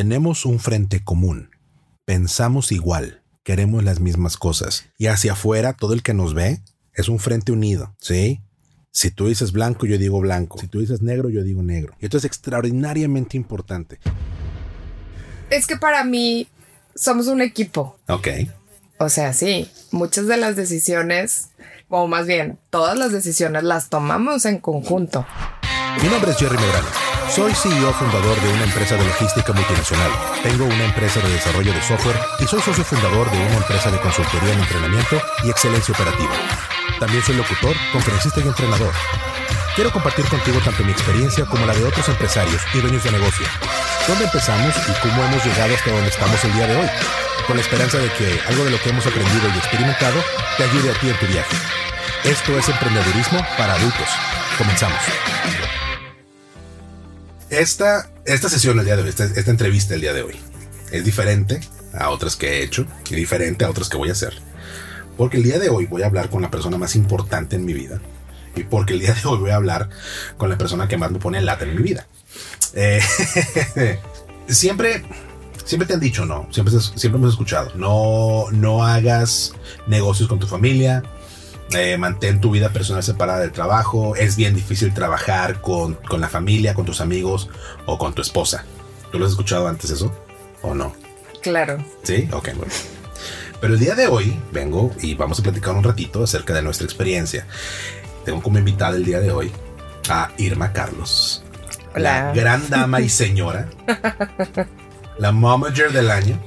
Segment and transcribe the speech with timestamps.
[0.00, 1.50] tenemos un frente común,
[2.06, 6.62] pensamos igual, queremos las mismas cosas y hacia afuera todo el que nos ve
[6.94, 8.40] es un frente unido, ¿sí?
[8.92, 10.58] Si tú dices blanco, yo digo blanco.
[10.58, 11.92] Si tú dices negro, yo digo negro.
[12.00, 14.00] Y esto es extraordinariamente importante.
[15.50, 16.48] Es que para mí
[16.94, 17.98] somos un equipo.
[18.08, 18.28] Ok.
[18.96, 21.50] O sea, sí, muchas de las decisiones,
[21.90, 25.26] o más bien, todas las decisiones las tomamos en conjunto.
[26.02, 27.19] Mi nombre es Jerry Medrano.
[27.30, 30.10] Soy CEO fundador de una empresa de logística multinacional.
[30.42, 34.00] Tengo una empresa de desarrollo de software y soy socio fundador de una empresa de
[34.00, 36.32] consultoría en entrenamiento y excelencia operativa.
[36.98, 38.92] También soy locutor, conferencista y entrenador.
[39.76, 43.46] Quiero compartir contigo tanto mi experiencia como la de otros empresarios y dueños de negocio.
[44.08, 46.88] ¿Dónde empezamos y cómo hemos llegado hasta donde estamos el día de hoy?
[47.46, 50.20] Con la esperanza de que algo de lo que hemos aprendido y experimentado
[50.56, 51.56] te ayude a ti en tu viaje.
[52.24, 54.08] Esto es emprendedurismo para adultos.
[54.58, 54.98] Comenzamos.
[57.50, 60.36] Esta, esta sesión el día de esta entrevista el día de hoy,
[60.92, 61.60] es diferente
[61.92, 64.34] a otras que he hecho y diferente a otras que voy a hacer.
[65.16, 67.74] Porque el día de hoy voy a hablar con la persona más importante en mi
[67.74, 68.00] vida.
[68.54, 69.88] Y porque el día de hoy voy a hablar
[70.36, 72.06] con la persona que más me pone en lata en mi vida.
[72.74, 73.00] Eh,
[74.48, 75.04] siempre,
[75.64, 79.54] siempre te han dicho, no, siempre, siempre hemos escuchado, no, no hagas
[79.88, 81.02] negocios con tu familia,
[81.72, 86.28] eh, mantén tu vida personal separada del trabajo, es bien difícil trabajar con, con, la
[86.28, 87.48] familia, con tus amigos
[87.86, 88.64] o con tu esposa.
[89.12, 90.12] ¿Tú lo has escuchado antes eso
[90.62, 90.94] o no?
[91.42, 91.84] Claro.
[92.02, 92.72] Sí, ok, bueno.
[93.60, 96.86] Pero el día de hoy vengo y vamos a platicar un ratito acerca de nuestra
[96.86, 97.46] experiencia.
[98.24, 99.52] Tengo como invitada el día de hoy
[100.08, 101.44] a Irma Carlos.
[101.94, 102.26] Hola.
[102.26, 103.68] La gran dama y señora.
[105.18, 106.38] la momager del año.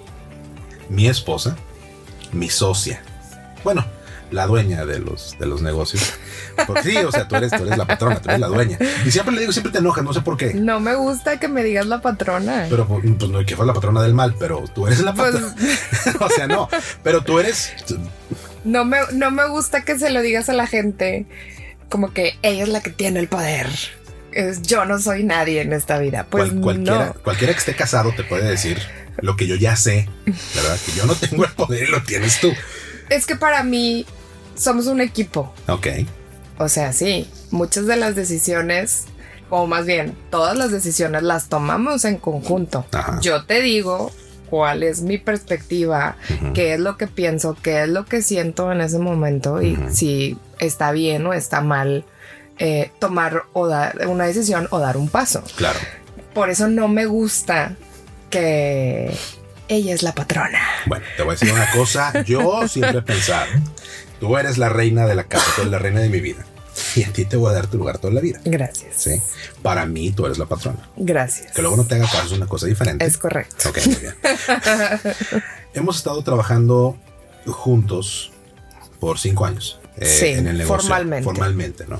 [0.89, 1.55] Mi esposa.
[2.31, 3.03] Mi socia.
[3.63, 3.85] Bueno,
[4.33, 6.13] la dueña de los, de los negocios.
[6.67, 8.77] Porque sí, o sea, tú eres, tú eres la patrona, tú eres la dueña.
[9.05, 10.53] Y siempre le digo, siempre te enojas, no sé por qué.
[10.53, 12.67] No me gusta que me digas la patrona.
[12.69, 15.55] Pero pues, pues no, que fue la patrona del mal, pero tú eres la patrona.
[15.55, 16.69] Pues, o sea, no,
[17.03, 17.73] pero tú eres...
[18.63, 21.25] No me, no me gusta que se lo digas a la gente
[21.89, 23.67] como que ella es la que tiene el poder.
[24.31, 26.25] Es, yo no soy nadie en esta vida.
[26.29, 27.13] Pues Cual, cualquiera, no.
[27.21, 28.81] cualquiera que esté casado te puede decir
[29.17, 30.79] lo que yo ya sé, ¿verdad?
[30.85, 32.51] Que yo no tengo el poder y lo tienes tú.
[33.09, 34.05] Es que para mí
[34.55, 35.53] somos un equipo.
[35.67, 35.87] Ok.
[36.57, 39.05] O sea, sí, muchas de las decisiones,
[39.49, 42.85] o más bien, todas las decisiones las tomamos en conjunto.
[42.91, 43.19] Ajá.
[43.21, 44.11] Yo te digo
[44.49, 46.53] cuál es mi perspectiva, uh -huh.
[46.53, 49.77] qué es lo que pienso, qué es lo que siento en ese momento y uh
[49.77, 49.89] -huh.
[49.89, 52.05] si está bien o está mal
[52.59, 55.43] eh, tomar o dar una decisión o dar un paso.
[55.55, 55.79] Claro.
[56.35, 57.75] Por eso no me gusta
[58.29, 59.11] que
[59.67, 60.59] ella es la patrona.
[60.85, 62.23] Bueno, te voy a decir una cosa.
[62.23, 63.47] Yo siempre he pensado,
[64.23, 66.45] tú eres la reina de la casa, tú eres la reina de mi vida.
[66.95, 68.39] Y a ti te voy a dar tu lugar toda la vida.
[68.45, 68.95] Gracias.
[68.95, 69.21] Sí.
[69.61, 70.89] Para mí, tú eres la patrona.
[70.95, 71.51] Gracias.
[71.51, 73.03] Que luego no te haga caso es una cosa diferente.
[73.03, 73.67] Es correcto.
[73.67, 74.15] Ok, muy bien.
[75.73, 76.95] Hemos estado trabajando
[77.45, 78.31] juntos
[79.01, 79.81] por cinco años.
[79.97, 80.77] Eh, sí, en el negocio.
[80.77, 81.23] Formalmente.
[81.25, 81.99] Formalmente, ¿no?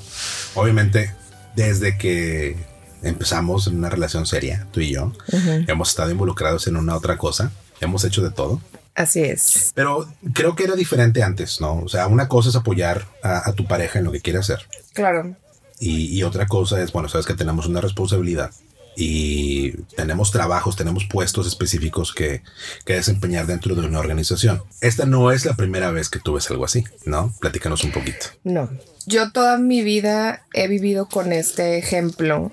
[0.55, 1.13] Obviamente,
[1.57, 2.55] desde que
[3.01, 5.65] empezamos en una relación seria, tú y yo, uh -huh.
[5.69, 7.51] hemos estado involucrados en una otra cosa.
[7.81, 8.61] Hemos hecho de todo.
[8.95, 9.71] Así es.
[9.73, 11.79] Pero creo que era diferente antes, ¿no?
[11.79, 14.67] O sea, una cosa es apoyar a, a tu pareja en lo que quiere hacer.
[14.93, 15.35] Claro.
[15.79, 18.51] Y, y, otra cosa es, bueno, sabes que tenemos una responsabilidad
[18.95, 22.43] y tenemos trabajos, tenemos puestos específicos que,
[22.85, 24.61] que desempeñar dentro de una organización.
[24.81, 27.33] Esta no es la primera vez que tú ves algo así, ¿no?
[27.39, 28.27] Platícanos un poquito.
[28.43, 28.69] No,
[29.05, 32.51] yo toda mi vida he vivido con este ejemplo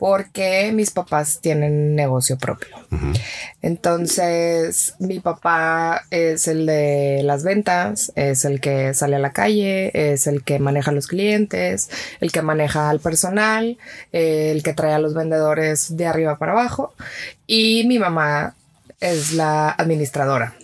[0.00, 2.74] porque mis papás tienen negocio propio.
[2.90, 3.20] Uh -huh.
[3.60, 9.90] Entonces, mi papá es el de las ventas, es el que sale a la calle,
[9.92, 11.90] es el que maneja a los clientes,
[12.22, 13.76] el que maneja al personal,
[14.12, 16.94] eh, el que trae a los vendedores de arriba para abajo
[17.46, 18.54] y mi mamá
[19.00, 20.54] es la administradora.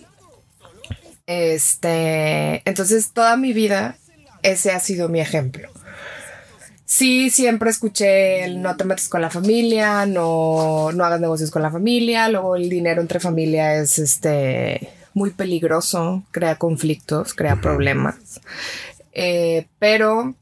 [1.27, 3.97] Este, entonces toda mi vida
[4.41, 5.69] ese ha sido mi ejemplo
[6.87, 11.61] sí, siempre escuché el no te metas con la familia, no, no hagas negocios con
[11.61, 17.57] la familia, luego el dinero entre familia es este muy peligroso, crea conflictos, crea uh
[17.57, 17.61] -huh.
[17.61, 18.39] problemas.
[19.11, 20.33] Eh, pero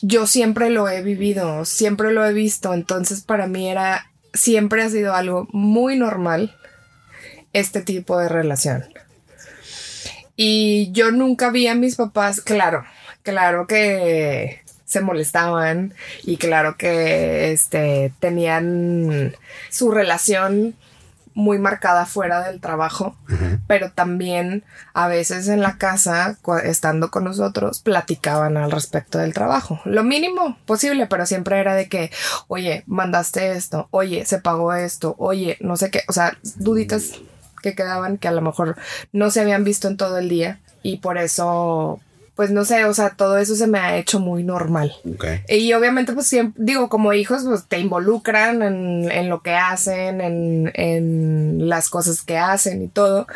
[0.00, 4.88] yo siempre lo he vivido, siempre lo he visto, entonces para mí era, siempre ha
[4.88, 6.56] sido algo muy normal
[7.52, 8.84] este tipo de relación.
[10.36, 12.84] Y yo nunca vi a mis papás, claro,
[13.22, 14.61] claro que
[14.92, 19.34] se molestaban y claro que este tenían
[19.70, 20.76] su relación
[21.34, 23.16] muy marcada fuera del trabajo,
[23.66, 29.80] pero también a veces en la casa, estando con nosotros, platicaban al respecto del trabajo.
[29.86, 32.10] Lo mínimo posible, pero siempre era de que,
[32.48, 37.12] oye, mandaste esto, oye, se pagó esto, oye, no sé qué, o sea, duditas
[37.62, 38.76] que quedaban que a lo mejor
[39.12, 42.00] no se habían visto en todo el día y por eso
[42.34, 44.94] pues no sé, o sea, todo eso se me ha hecho muy normal.
[45.48, 51.68] Y obviamente, pues siempre, digo, como hijos, pues te involucran en, lo que hacen, en,
[51.68, 53.26] las cosas que hacen y todo.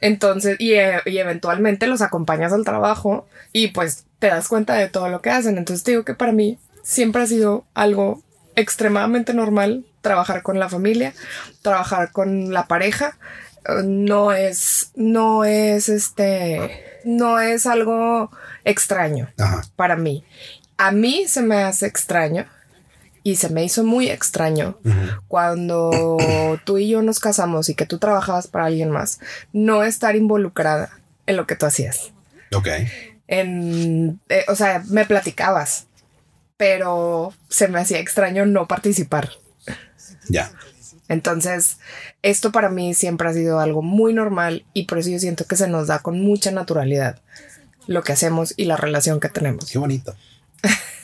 [0.00, 5.08] Entonces, y, y, eventualmente los acompañas al trabajo y pues te das cuenta de todo
[5.08, 5.58] lo que hacen.
[5.58, 8.22] Entonces, digo que para mí siempre ha sido algo
[8.54, 11.12] extremadamente normal trabajar con la familia,
[11.62, 13.16] trabajar con la pareja.
[13.84, 18.30] No es, no es este no es algo
[18.64, 19.28] extraño
[19.76, 20.24] para mí.
[20.76, 22.46] A mí se me hace extraño
[23.22, 24.78] y se me hizo muy extraño
[25.28, 29.18] cuando tú y yo nos casamos y que tú trabajabas para alguien más,
[29.52, 32.12] no estar involucrada en lo que tú hacías.
[32.54, 32.68] Ok.
[33.26, 35.86] En, eh, o sea, me platicabas,
[36.58, 39.30] pero se me hacía extraño no participar.
[40.28, 40.52] Ya.
[41.08, 41.78] Entonces,
[42.22, 45.56] esto para mí siempre ha sido algo muy normal y por eso yo siento que
[45.56, 47.20] se nos da con mucha naturalidad
[47.86, 49.70] lo que hacemos y la relación que tenemos.
[49.70, 50.14] Qué bonito.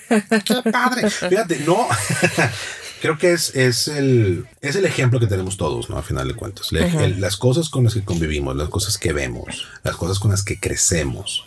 [0.09, 1.09] Qué padre.
[1.11, 1.87] Fíjate, no.
[3.01, 5.97] Creo que es, es, el, es el ejemplo que tenemos todos, ¿no?
[5.97, 6.71] A final de cuentas.
[6.71, 10.61] las cosas con las que convivimos, las cosas que vemos, las cosas con las que
[10.61, 11.47] crecemos,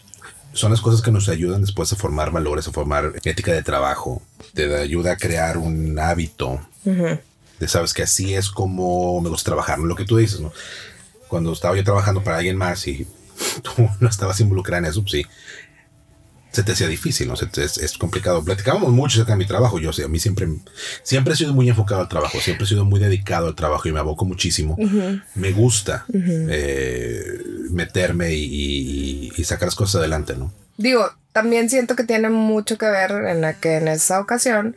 [0.54, 4.24] son las cosas que nos ayudan después a formar valores, a formar ética de trabajo,
[4.56, 6.60] te ayuda a crear un hábito
[7.68, 10.52] sabes que así es como me gusta trabajar, lo que tú dices, ¿no?
[11.28, 13.08] Cuando estaba yo trabajando para alguien más y
[13.62, 15.26] tú no estabas involucrada en eso, pues sí,
[16.54, 17.34] se te hacía difícil, ¿no?
[17.34, 18.44] Es, es, complicado.
[18.46, 19.80] Platicábamos mucho acerca de mi trabajo.
[19.80, 20.48] Yo, a mí siempre,
[21.02, 23.92] siempre he sido muy enfocado al trabajo, siempre he sido muy dedicado al trabajo y
[23.92, 24.78] me aboco muchísimo.
[25.34, 27.40] Me gusta eh,
[27.72, 30.54] meterme y, sacar las cosas adelante, ¿no?
[30.78, 34.76] Digo, también siento que tiene mucho que ver en la que en esa ocasión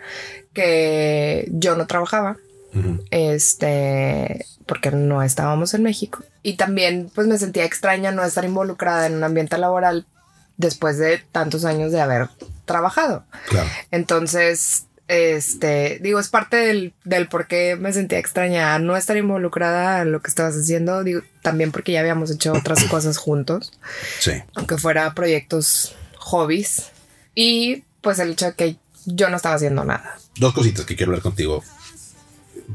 [0.55, 2.39] que yo no trabajaba
[3.11, 6.25] este, porque no estábamos en México.
[6.43, 10.07] Y también pues me sentía extraña no estar involucrada en un ambiente laboral
[10.57, 12.29] después de tantos años de haber
[12.65, 13.25] trabajado.
[13.91, 20.03] Entonces, este, digo, es parte del, del por qué me sentía extraña no estar involucrada
[20.03, 23.73] en lo que estabas haciendo, digo, también porque ya habíamos hecho otras cosas juntos.
[24.19, 24.33] Sí.
[24.55, 26.91] Aunque fuera proyectos hobbies.
[27.35, 30.19] Y pues el hecho de que yo no estaba haciendo nada.
[30.37, 31.63] Dos cositas que quiero hablar contigo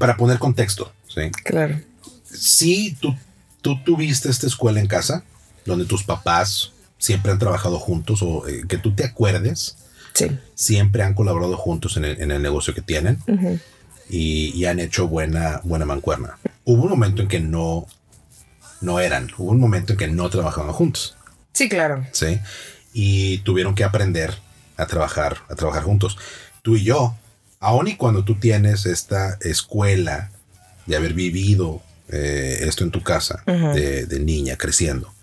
[0.01, 1.29] para poner contexto, ¿sí?
[1.43, 1.79] Claro.
[2.23, 3.15] Sí, tú,
[3.61, 5.23] tú tuviste esta escuela en casa,
[5.63, 9.77] donde tus papás siempre han trabajado juntos o eh, que tú te acuerdes.
[10.13, 10.31] Sí.
[10.55, 13.19] Siempre han colaborado juntos en el, negocio que tienen
[14.09, 16.39] y, han hecho buena, buena mancuerna.
[16.65, 17.85] Hubo un momento en que no,
[18.81, 21.15] no eran, hubo un momento en que no trabajaban juntos.
[21.53, 22.07] Sí, claro.
[22.11, 22.39] Sí.
[22.91, 24.33] Y tuvieron que aprender
[24.77, 26.17] a trabajar, a trabajar juntos.
[26.63, 27.15] Tú y yo
[27.61, 30.31] aun y cuando tú tienes esta escuela
[30.85, 35.13] de haber vivido eh, esto en tu casa de, niña creciendo,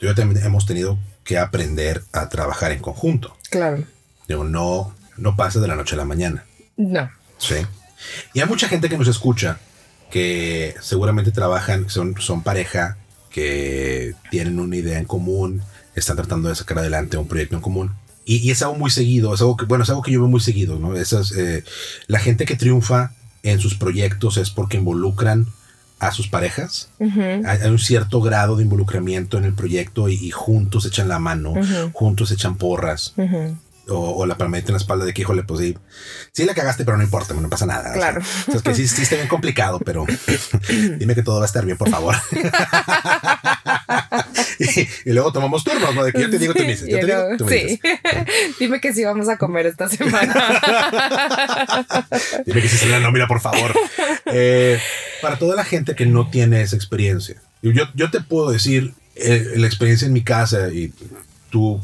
[0.00, 3.36] yo también hemos tenido que aprender a trabajar en conjunto.
[3.50, 3.84] Claro.
[4.26, 6.44] Digo, no, no pasa de la noche a la mañana.
[6.76, 7.10] No.
[7.36, 7.56] Sí.
[8.32, 9.58] Y hay mucha gente que nos escucha
[10.10, 12.96] que seguramente trabajan, son, son pareja,
[13.30, 15.62] que tienen una idea en común,
[15.94, 17.92] están tratando de sacar adelante un proyecto en común.
[18.30, 20.40] Y, es algo muy seguido, es algo que, bueno, es algo que yo veo muy
[20.40, 20.94] seguido, ¿no?
[20.94, 21.64] Esas, eh,
[22.06, 23.12] la gente que triunfa
[23.42, 25.46] en sus proyectos es porque involucran
[25.98, 26.90] a sus parejas.
[27.00, 31.54] hay, un cierto grado de involucramiento en el proyecto y, juntos echan la mano,
[31.92, 33.14] juntos echan porras
[33.90, 35.76] o, la palmadita en la espalda de que, híjole, pues sí,
[36.32, 37.92] sí la cagaste, pero no importa, no pasa nada.
[37.92, 38.22] Claro.
[38.52, 40.06] es que sí, sí está bien complicado, pero
[40.98, 42.16] dime que todo va a estar bien, por favor.
[45.04, 46.04] y, luego tomamos turnos, ¿no?
[46.04, 46.88] De que yo te digo, tú me dices.
[46.88, 47.80] Yo te digo, tú me sí.
[48.60, 50.32] dime que sí vamos a comer esta semana.
[52.46, 53.74] dime que sí se la nómina, por favor.
[54.26, 54.78] Eh,
[55.22, 59.54] para toda la gente que no tiene esa experiencia, yo, yo te puedo decir eh,
[59.56, 60.92] la experiencia en mi casa y
[61.50, 61.80] tú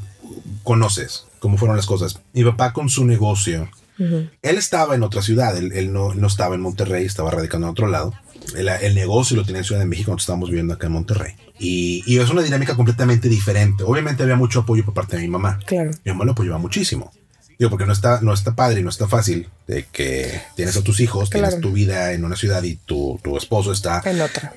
[0.63, 2.21] conoces cómo fueron las cosas.
[2.33, 6.61] Mi papá con su negocio, él estaba en otra ciudad, él, no, no, estaba en
[6.61, 8.15] Monterrey, estaba radicando en otro llado.
[8.55, 11.35] El, negocio lo tenía en Ciudad de México, nosotros estábamos viviendo acá en Monterrey.
[11.59, 13.83] Y, y, es una dinámica completamente diferente.
[13.85, 15.59] Obviamente había mucho apoyo por parte de mi mamá.
[15.67, 15.91] Claro.
[16.05, 17.13] Mi mamá lo apoyaba muchísimo.
[17.59, 20.83] Digo, porque no está, no está padre y no está fácil de que tienes a
[20.83, 24.03] tus hijos, tienes tu vida en una ciudad y tu, tu esposo está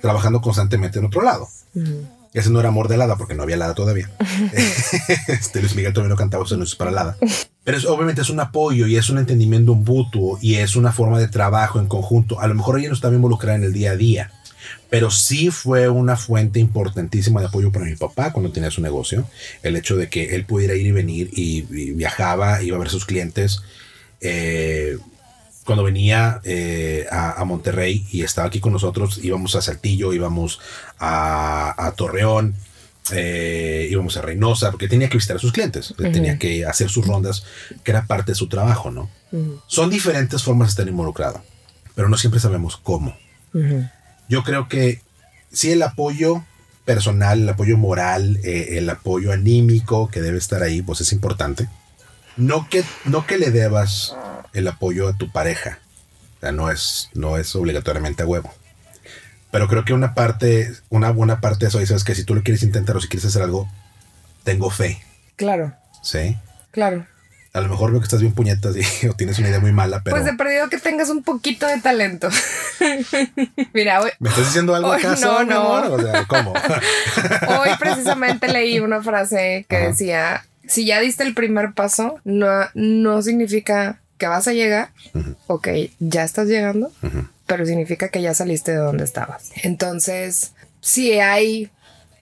[0.01, 1.47] trabajando constantemente en otro lado.
[2.33, 4.11] Ese no era amor de Lada porque no había Lada todavía.
[5.27, 7.17] este Luis Miguel todavía no cantaba anuncios para Lada.
[7.69, 11.19] Pero es, obviamente es un apoyo y es un entendimiento mutuo y es una forma
[11.19, 12.39] de trabajo en conjunto.
[12.39, 14.31] A lo mejor ella no estaba involucrada en el día a día,
[14.89, 19.29] pero sí fue una fuente importantísima de apoyo para mi papá cuando tenía su negocio.
[19.61, 21.61] El hecho de que él pudiera ir y venir y,
[21.91, 23.61] viajaba, iba a ver a sus clientes.
[24.19, 24.97] Eh,
[25.63, 30.59] cuando venía eh, a, Monterrey y estaba aquí con nosotros, íbamos a Saltillo, íbamos
[30.99, 32.55] a, Torreón,
[33.13, 37.05] eh, íbamos a Reynosa, porque tenía que visitar a sus clientes, tenía que hacer sus
[37.05, 37.43] rondas,
[37.83, 39.09] que era parte de su trabajo, ¿no?
[39.67, 41.43] Son diferentes formas de estar involucrado,
[41.95, 43.17] pero no siempre sabemos cómo.
[44.27, 45.01] Yo creo que
[45.51, 46.43] sí el apoyo
[46.85, 51.69] personal, el apoyo moral, eh, el apoyo anímico que debe estar ahí, pues es importante.
[52.37, 54.15] No que, no que le debas
[54.53, 55.79] el apoyo a tu pareja.
[56.37, 58.53] O sea, no es, no es obligatoriamente a huevo.
[59.51, 62.43] Pero creo que una parte, una buena parte de eso es que si tú lo
[62.43, 63.67] quieres intentar o si quieres hacer algo,
[64.43, 65.01] tengo fe.
[65.35, 65.73] Claro.
[66.03, 66.37] Sí.
[66.71, 67.05] Claro.
[67.51, 70.01] A lo mejor veo que estás bien puñetas y, o tienes una idea muy mala,
[70.03, 70.15] pero.
[70.15, 72.29] Pues he perdido que tengas un poquito de talento.
[73.73, 74.11] Mira, hoy.
[74.19, 75.43] ¿Me estás diciendo algo acaso?
[75.43, 75.93] No, no.
[75.93, 76.53] O sea, ¿cómo?
[77.47, 83.21] hoy precisamente leí una frase que decía: si ya diste el primer paso, no, no
[83.23, 84.89] significa que vas a llegar.
[85.47, 86.91] Ok, ya estás llegando,
[87.49, 89.49] pero significa que ya saliste de donde estabas.
[89.63, 91.69] Entonces, si hay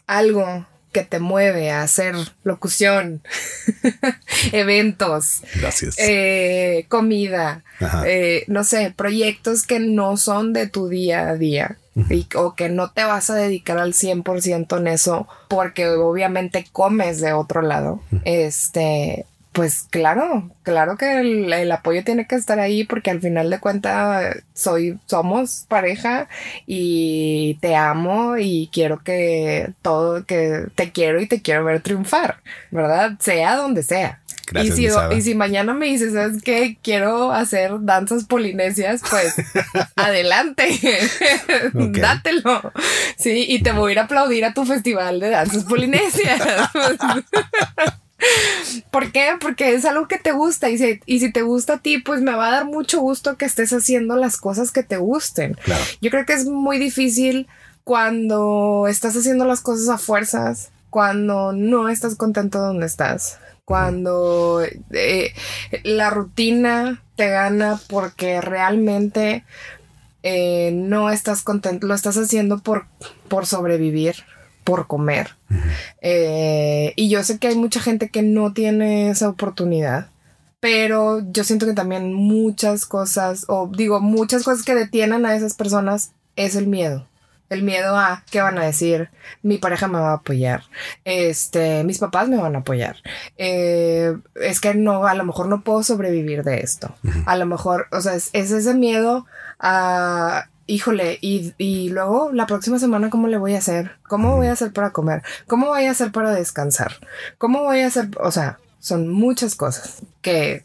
[0.08, 3.22] algo que te mueve a hacer locución,
[4.54, 5.96] eventos, Gracias.
[6.00, 7.64] Eh, comida,
[8.06, 11.78] eh, no sé, proyectos que no son de tu día a día.
[12.36, 17.34] o que no te vas a dedicar al 100% en eso porque obviamente comes de
[17.34, 18.02] otro lado.
[18.24, 19.26] Este,
[19.58, 24.38] pues claro, claro que el, apoyo tiene que estar ahí porque al final de cuentas
[24.54, 26.30] soy, somos pareja
[26.68, 32.44] y te amo y quiero que todo, que te quiero y te quiero ver triunfar,
[32.70, 33.14] ¿verdad?
[33.20, 34.22] Sea donde sea.
[34.64, 36.78] y, si, y si mañana me dices, ¿sabes qué?
[36.84, 39.34] Quiero hacer danzas polinesias, pues
[39.96, 40.68] adelante,
[41.74, 42.62] dátelo.
[43.18, 46.40] Sí, y te voy a ir a aplaudir a tu festival de danzas polinesias.
[48.92, 49.32] ¿Por qué?
[49.40, 52.22] Porque es algo que te gusta y si, y si te gusta a ti, pues
[52.22, 55.58] me va a dar mucho gusto que estés haciendo las cosas que te gusten.
[56.02, 57.48] Yo creo que es muy difícil
[57.84, 65.34] cuando estás haciendo las cosas a fuerzas, cuando no estás contento donde estás, cuando eh,
[65.84, 69.44] la rutina te gana porque realmente
[70.24, 72.88] eh, no estás contento, lo estás haciendo por,
[73.30, 74.16] por sobrevivir
[74.68, 75.38] por comer.
[76.02, 80.10] Eh, y yo sé que hay mucha gente que no tiene esa oportunidad,
[80.60, 85.54] pero yo siento que también muchas cosas, o digo, muchas cosas que detienen a esas
[85.54, 87.08] personas es el miedo.
[87.50, 89.10] El miedo a qué van a decir,
[89.42, 90.64] mi pareja me va a apoyar,
[91.06, 92.98] este, mis papás me van a apoyar.
[93.38, 96.94] Eh, es que no, a lo mejor no puedo sobrevivir de esto.
[97.26, 99.26] A lo mejor, o sea, es ese miedo
[99.62, 103.92] a híjole, y, luego la próxima semana, ¿cómo le voy a hacer?
[104.08, 105.24] ¿Cómo voy a hacer para comer?
[105.48, 106.98] ¿Cómo voy a hacer para descansar?
[107.38, 108.10] ¿Cómo voy a hacer?
[108.20, 110.64] O sea, son muchas cosas que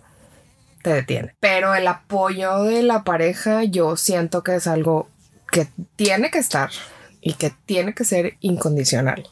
[0.83, 1.35] te detienen.
[1.41, 5.09] Pero el apoyo de la pareja, yo siento que es algo
[5.51, 6.71] que tiene que estar
[7.21, 9.29] y que tiene que ser incondicional.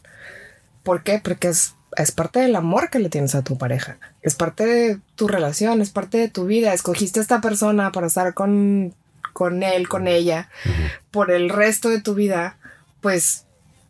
[0.84, 1.20] ¿Por qué?
[1.22, 3.98] Porque es, es parte del amor que le tienes a tu pareja.
[4.22, 6.72] Es parte de tu relación, es parte de tu vida.
[6.72, 8.94] Escogiste a esta persona para estar con
[9.32, 10.48] con él, con ella,
[11.10, 12.58] por el resto de tu vida,
[13.00, 13.46] pues,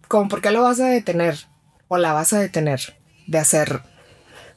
[0.09, 1.47] como por qué lo vas a detener
[1.89, 3.83] o la vas a detener de hacer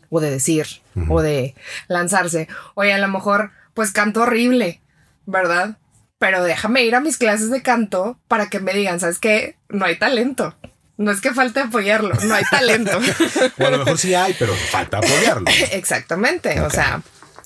[0.10, 0.68] o de decir
[1.10, 1.56] o de
[1.88, 2.48] lanzarse.
[2.76, 4.82] Oye, a lo mejor, pues canto horrible,
[5.26, 5.78] ¿verdad?
[6.20, 9.58] Pero déjame ir a mis clases de canto para que me digan, ¿sabes qué?
[9.70, 10.56] No hay talento.
[10.98, 13.00] No es que falte apoyarlo, no hay talento.
[13.60, 15.46] o a lo mejor sí hay, pero falta apoyarlo.
[15.72, 17.02] Exactamente, o sea,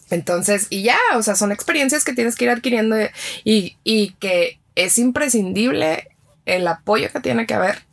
[0.09, 2.95] entonces, y ya, o sea, son experiencias que tienes que ir adquiriendo
[3.43, 6.09] y, y que es imprescindible
[6.45, 7.83] el apoyo que tiene que haber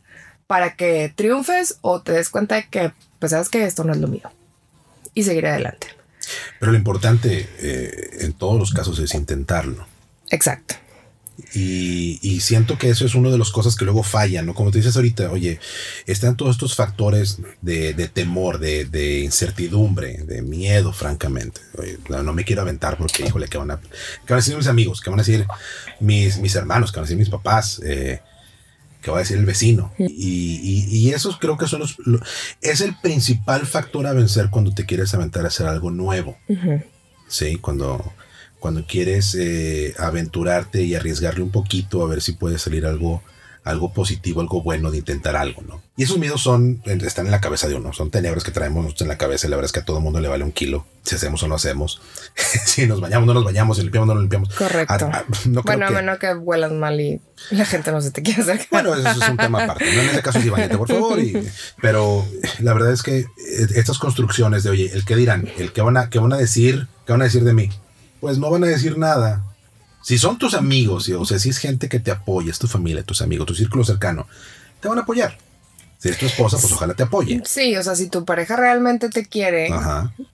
[0.47, 3.99] para que triunfes o te des cuenta de que, pues sabes que esto no es
[3.99, 4.31] lo mío
[5.13, 5.87] y seguir adelante.
[6.59, 9.87] Pero lo importante eh, en todos los casos es intentarlo.
[10.29, 10.75] Exacto.
[11.53, 14.53] Y, siento que eso es una de las cosas que luego fallan, ¿no?
[14.53, 15.59] Como te dices ahorita, oye,
[16.05, 21.61] están todos estos factores de, temor, de, incertidumbre, de miedo, francamente.
[22.09, 23.83] no, me quiero aventar porque, híjole, ¿qué van, a, van
[24.29, 25.01] a decir mis amigos?
[25.01, 25.45] ¿Qué van a decir
[25.99, 26.91] mis, mis hermanos?
[26.91, 27.81] ¿Qué van a decir mis papás?
[27.83, 28.21] Eh,
[29.01, 29.93] ¿Qué va a decir el vecino?
[29.99, 31.97] Y, y, esos creo que son los,
[32.61, 36.37] es el principal factor a vencer cuando te quieres aventar a hacer algo nuevo.
[37.27, 38.13] Sí, cuando
[38.65, 43.21] cuando quieres eh, aventurarte y arriesgarle un poquito a ver si puede salir algo,
[43.63, 45.83] algo positivo, algo bueno de intentar algo, ¿no?
[45.95, 49.07] Y esos miedos son, están en la cabeza de uno, son tenebras que traemos en
[49.07, 51.13] la cabeza y la verdad es que a todo mundo le vale un kilo si
[51.13, 52.01] hacemos o no hacemos,
[52.65, 54.49] si nos bañamos, no nos bañamos, si limpiamos, no nos limpiamos.
[54.55, 55.11] Correcto.
[55.13, 58.41] Ah, ah, bueno, a menos que vuelas mal y la gente no se te quiere
[58.41, 58.67] acercar.
[58.71, 59.85] Bueno, eso es un tema aparte.
[59.85, 60.01] ¿no?
[60.01, 61.19] En ese caso sí, bañate, por favor.
[61.83, 62.25] pero
[62.61, 63.27] la verdad es que eh,
[63.75, 66.87] estas construcciones de, oye, el que dirán, el que van a, que van a decir,
[67.05, 67.69] qué van a decir de mí,
[68.25, 69.43] pues no van a decir nada
[70.01, 73.03] si son tus amigos, o sea, si es gente que te apoya, es tu familia,
[73.03, 74.25] tus amigos, tu círculo cercano,
[74.79, 75.37] te van a apoyar.
[75.99, 77.43] Si es tu esposa, pues ojalá te apoye.
[77.45, 79.69] Sí, o sea, si tu pareja realmente te quiere,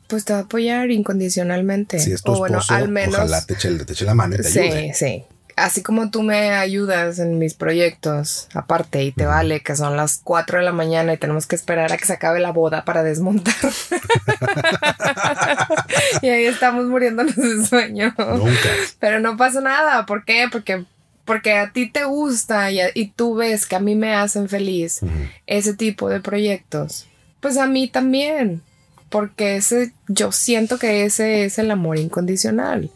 [0.08, 2.00] pues te va a apoyar incondicionalmente.
[2.00, 4.48] Si es tu esposo, al menos, ojalá te eche, te eche la mano y te
[4.48, 4.94] ayude.
[4.94, 5.26] Sí, sí
[5.62, 10.20] así como tú me ayudas en mis proyectos, aparte, y te vale que son las
[10.24, 13.04] 4 de la mañana y tenemos que esperar a que se acabe la boda para
[13.04, 13.54] desmontar.
[16.22, 18.14] y ahí estamos muriéndonos de sueño.
[18.18, 18.70] Nunca.
[19.00, 20.06] Pero no pasa nada.
[20.06, 20.48] ¿Por qué?
[20.52, 20.86] Porque,
[21.26, 25.02] porque a ti te gusta y, tú ves que a mí me hacen feliz
[25.46, 27.08] ese tipo de proyectos.
[27.40, 28.62] Pues a mí también.
[29.10, 32.90] Porque ese, yo siento que ese es el amor incondicional.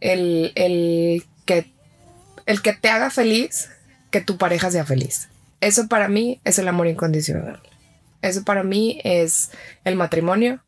[0.00, 1.75] El, el que
[2.46, 3.68] el que te haga feliz,
[4.10, 5.28] que tu pareja sea feliz.
[5.60, 7.60] Eso para mí es el amor incondicional.
[8.22, 9.50] Eso para mí es
[9.84, 10.60] el matrimonio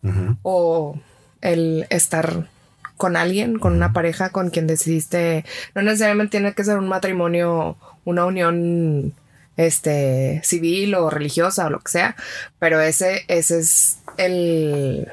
[0.42, 0.98] o
[1.40, 2.48] el estar
[2.96, 5.44] con alguien, con una pareja con quien decidiste.
[5.74, 9.14] No necesariamente tiene que ser un matrimonio, una unión
[9.56, 12.16] este, civil o religiosa o lo que sea,
[12.58, 15.08] pero ese, ese es el,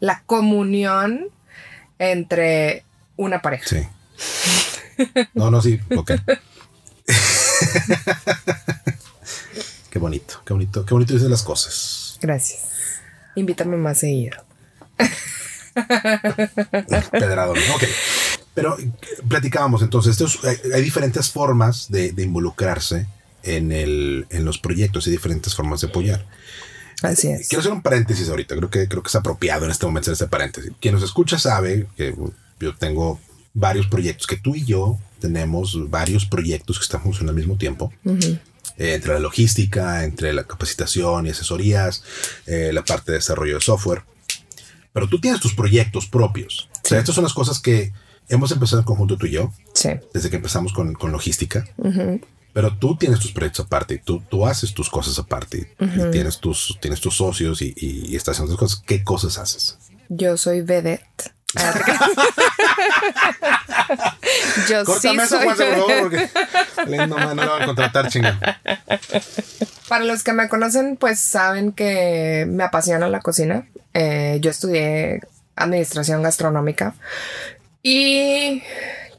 [0.00, 1.26] la comunión
[1.98, 2.84] entre
[3.16, 3.66] una pareja.
[3.66, 3.88] Sí.
[5.34, 6.12] No, no, sí, ok.
[9.90, 12.18] qué bonito, qué bonito, qué bonito dicen las cosas.
[12.20, 12.60] Gracias.
[13.34, 14.36] Invítame más seguido.
[17.10, 17.84] Pedrado, ok.
[18.54, 18.76] Pero
[19.28, 20.38] platicábamos entonces,
[20.74, 23.06] hay, diferentes formas de, involucrarse
[23.44, 26.26] en, el, en los proyectos y diferentes formas de apoyar.
[27.02, 27.48] Así es.
[27.48, 30.24] Quiero hacer un paréntesis ahorita, creo que, creo que es apropiado en este momento hacer
[30.24, 30.72] este paréntesis.
[30.80, 32.14] Quien nos escucha sabe que
[32.58, 33.20] yo tengo
[33.58, 37.92] varios proyectos, que tú y yo tenemos varios proyectos que están funcionando al mismo tiempo.
[38.04, 42.04] Eh, entre la logística, entre la capacitación y asesorías,
[42.46, 44.02] eh, la parte de desarrollo de software.
[44.92, 46.68] Pero tú tienes tus proyectos propios.
[46.84, 47.92] O sea, estas son las cosas que
[48.28, 49.52] hemos empezado en conjunto tú y yo.
[49.74, 49.90] Sí.
[50.14, 51.64] Desde que empezamos con, con logística.
[52.52, 56.76] Pero tú tienes tus proyectos aparte, tú, tú haces tus cosas aparte, y tienes, tus,
[56.80, 58.82] tienes tus socios y, y, estás haciendo tus cosas.
[58.86, 59.78] ¿Qué cosas haces?
[60.08, 61.32] Yo soy vedette.
[64.68, 65.46] Yo sí soy...
[66.00, 66.28] porque
[67.06, 68.08] no, me a contratar,
[69.88, 73.66] Para los que me conocen, pues saben que me apasiona la cocina.
[73.94, 75.20] Eh, yo estudié
[75.56, 76.94] administración gastronómica
[77.82, 78.62] y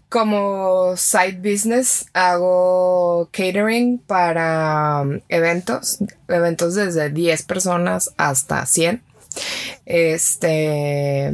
[0.09, 9.03] como side business hago catering para um, eventos, eventos desde 10 personas hasta 100.
[9.85, 11.33] Este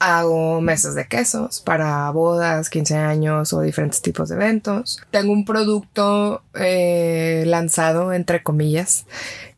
[0.00, 5.00] Hago mesas de quesos para bodas, 15 años o diferentes tipos de eventos.
[5.10, 9.06] Tengo un producto eh, lanzado, entre comillas.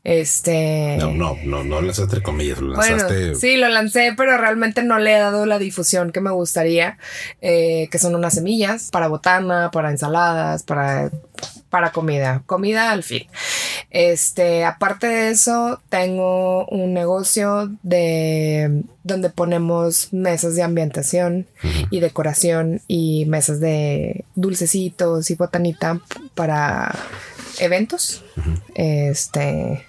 [0.02, 0.96] Este.
[0.98, 3.34] No, no, no, no lanzaste entre comillas, lo lanzaste.
[3.34, 6.96] sí, lo lancé, pero realmente no le he dado la difusión que me gustaría.
[7.42, 11.10] Eh, que son unas semillas para botana, para ensaladas, para
[11.70, 13.26] para comida, comida al fin.
[13.90, 21.46] Este, aparte de eso, tengo un negocio de donde ponemos mesas de ambientación
[21.90, 26.00] y decoración y mesas de dulcecitos y botanita
[26.34, 26.94] para
[27.58, 28.22] eventos.
[28.74, 29.86] Este,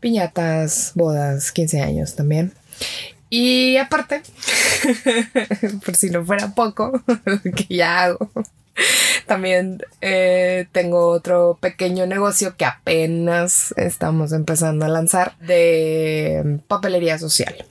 [0.00, 2.52] piñatas, bodas, 15 años también.
[3.30, 4.22] Y aparte,
[5.84, 7.02] por si no fuera poco,
[7.56, 8.30] que ya hago,
[9.26, 17.66] también eh, tengo otro pequeño negocio que apenas estamos empezando a lanzar de papelería social.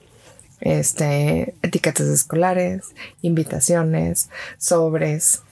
[0.60, 2.86] Este, etiquetas escolares,
[3.22, 5.43] invitaciones, sobres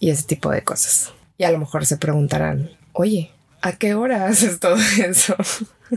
[0.00, 1.12] y ese tipo de cosas.
[1.36, 5.36] Y a lo mejor se preguntarán, oye, ¿a qué hora haces todo eso?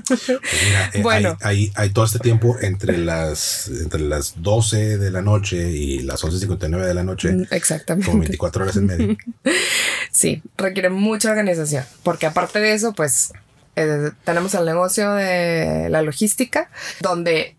[0.07, 5.21] Pues eh, bueno, hay, hay, todo este tiempo entre las, entre las 12 de la
[5.21, 7.31] noche y las 11.59 de la noche.
[7.33, 8.07] Mm, exactamente.
[8.07, 9.17] Como 24 horas en medio.
[10.11, 13.33] sí, requiere mucha organización, porque aparte de eso, pues
[13.75, 16.69] eh, tenemos el negocio de la logística,
[17.01, 17.55] donde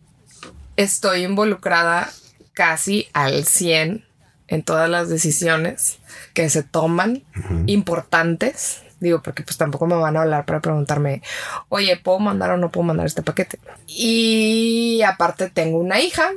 [0.77, 2.11] estoy involucrada
[2.55, 4.05] casi al 100
[4.49, 5.99] en todas las decisiones
[6.35, 7.23] que se toman
[7.67, 11.23] importantes Digo, porque pues tampoco me van a hablar para preguntarme,
[11.69, 13.59] oye, ¿puedo mandar o no puedo mandar este paquete?
[13.87, 16.31] Y aparte tengo una hija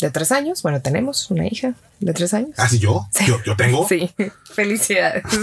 [0.00, 0.62] de tres años.
[0.62, 2.50] Bueno, tenemos una hija de tres años.
[2.56, 3.06] ¿Ah, sí, yo?
[3.26, 3.86] ¿Yo, yo tengo?
[3.86, 4.10] sí,
[4.52, 5.22] felicidades.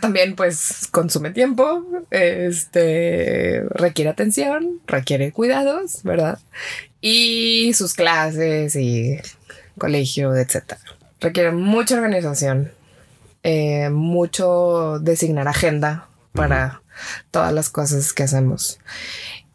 [0.00, 6.38] también pues consume tiempo, este requiere atención, requiere cuidados, ¿verdad?
[7.00, 9.18] Y sus clases y
[9.78, 10.80] colegio, etcétera.
[11.20, 12.72] Requiere mucha organización,
[13.42, 16.82] eh, mucho designar agenda para
[17.30, 18.78] todas las cosas que hacemos.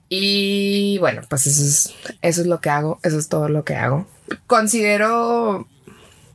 [0.10, 3.76] Y bueno, pues eso es, eso es lo que hago, eso es todo lo que
[3.76, 4.08] hago.
[4.48, 5.68] Considero,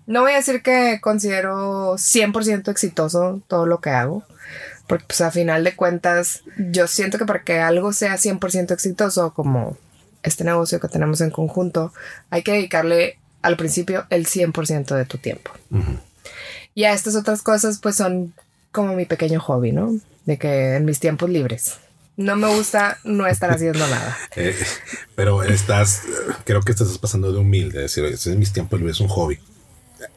[0.07, 4.25] no voy a decir que considero 100% exitoso todo lo que hago,
[4.87, 9.33] porque pues a final de cuentas yo siento que para que algo sea 100% exitoso
[9.35, 9.77] como
[10.23, 11.93] este negocio que tenemos en conjunto,
[12.29, 15.53] hay que dedicarle al principio el 100% de tu tiempo.
[16.75, 18.33] Y a estas otras cosas pues son
[18.73, 19.97] como mi pequeño hobby, ¿no?
[20.25, 21.77] De que en mis tiempos libres.
[22.17, 24.17] No me gusta no estar haciendo nada.
[24.37, 24.55] Eh,
[25.17, 26.03] pero estás,
[26.45, 29.39] creo que estás pasando de humilde, decir, este es mis tiempos libres, es un hobby.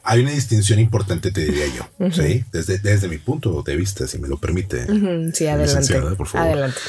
[0.04, 2.46] Hay una distinción importante, te diría yo, ¿sí?
[2.52, 4.86] Desde, desde mi punto de vista, si me lo permite.
[5.34, 6.16] Sí, adelante.
[6.16, 6.48] Por favor.
[6.48, 6.80] Adelante.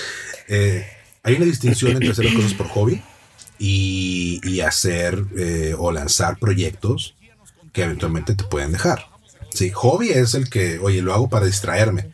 [0.49, 0.87] Eh,
[1.23, 3.03] hay una distinción entre hacer las cosas por hobby
[3.59, 7.15] y, hacer eh, o lanzar proyectos
[7.75, 9.07] que eventualmente te pueden dejar.
[9.53, 12.11] Sí, hobby es el que, oye, lo hago para distraerme.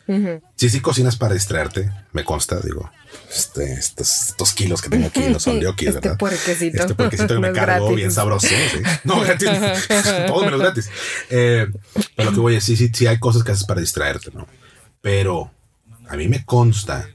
[0.57, 2.91] Sí, sí, cocinas para distraerte, me consta, digo.
[3.33, 6.17] Este, estos, kilos que tengo aquí no son de aquí, este ¿verdad?
[6.17, 6.81] Puerquecito.
[6.81, 8.47] Este puerquecito que me cargo bien sabroso.
[8.47, 8.81] ¿sí?
[9.05, 9.49] No, gratis.
[10.27, 10.89] todo menos gratis.
[11.29, 11.67] Eh,
[12.15, 14.47] pero lo que voy a decir, sí, sí, hay cosas que haces para distraerte, ¿no?
[15.01, 15.51] Pero
[16.09, 17.09] a mí me consta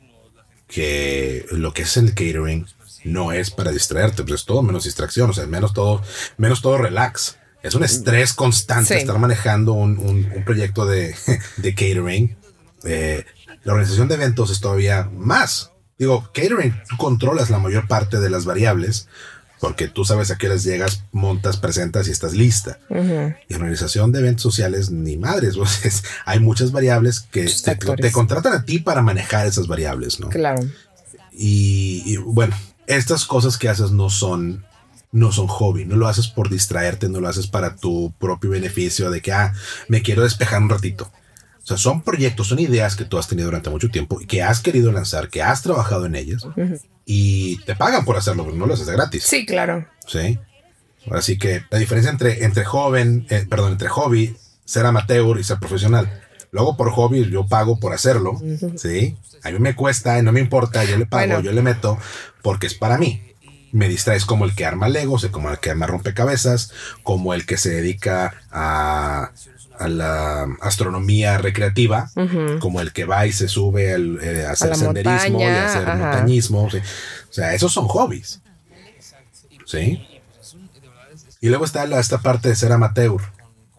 [0.66, 2.66] que lo que es el catering
[3.04, 6.02] no es para distraerte, pues es todo menos distracción, o sea, menos todo,
[6.36, 7.36] menos todo relax.
[7.66, 11.14] Es un estrés constante estar manejando un, proyecto de,
[11.62, 12.36] catering.
[12.84, 13.24] Eh,
[13.64, 15.72] la organización de eventos es todavía más.
[15.98, 19.08] Digo, catering, tú controlas la mayor parte de las variables
[19.60, 22.78] porque tú sabes a qué horas llegas, montas, presentas y estás lista.
[22.90, 25.56] Y en organización de eventos sociales, ni madres.
[26.26, 30.28] hay muchas variables que te, contratan a ti para manejar esas variables, ¿no?
[30.28, 30.62] Claro.
[31.32, 32.54] y, bueno,
[32.86, 34.65] estas cosas que haces no son
[35.16, 39.10] no son hobby, no lo haces por distraerte, no lo haces para tu propio beneficio
[39.10, 39.54] de que, ah,
[39.88, 41.10] me quiero despejar un ratito.
[41.62, 44.42] O sea, son proyectos, son ideas que tú has tenido durante mucho tiempo y que
[44.42, 46.46] has querido lanzar, que has trabajado en ellas
[47.06, 49.24] y te pagan por hacerlo, pero no lo haces de gratis.
[49.24, 49.86] Sí, claro.
[50.06, 50.38] Sí.
[51.10, 55.58] Así que la diferencia entre, entre joven, eh, perdón, entre hobby, ser amateur y ser
[55.58, 56.22] profesional.
[56.50, 58.38] Luego por hobby yo pago por hacerlo,
[58.76, 59.16] ¿sí?
[59.42, 61.98] A mí me cuesta, y no me importa, yo le pago, yo le meto,
[62.42, 63.26] porque es para mí
[63.72, 67.56] me distraes como el que arma legos, como el que arma rompecabezas, como el que
[67.56, 69.32] se dedica a,
[69.78, 72.10] la astronomía recreativa,
[72.60, 76.64] como el que va y se sube eh, a hacer senderismo y a hacer montañismo.
[76.64, 78.40] O sea, esos son hobbies.
[79.66, 80.06] ¿Sí?
[81.42, 83.20] Y luego está esta parte de ser amateur.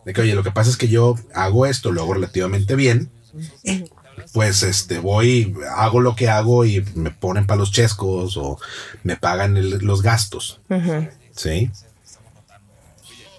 [0.06, 3.10] De que, oye, lo que pasa es que yo hago esto, lo hago relativamente bien
[4.34, 8.60] pues este voy, hago lo que hago y me ponen para los chescos o
[9.04, 10.62] me pagan los gastos.
[11.36, 11.72] Sí.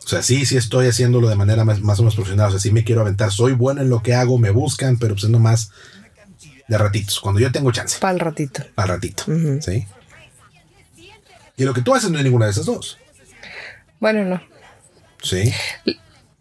[0.05, 2.49] O sea, sí, sí estoy haciéndolo de manera más, o menos profesional.
[2.49, 3.31] O sea, sí me quiero aventar.
[3.31, 5.71] Soy bueno en lo que hago, me buscan, pero pues es nomás
[6.67, 7.21] de ratitos.
[7.21, 7.99] Cuando yo tengo chance.
[8.01, 8.63] Para el ratito.
[8.75, 9.25] Para el ratito.
[9.61, 9.87] Sí.
[11.57, 12.99] Y lo que tú haces no es ninguna de esas dos.
[14.01, 14.43] Bueno, no.
[15.23, 15.53] Sí.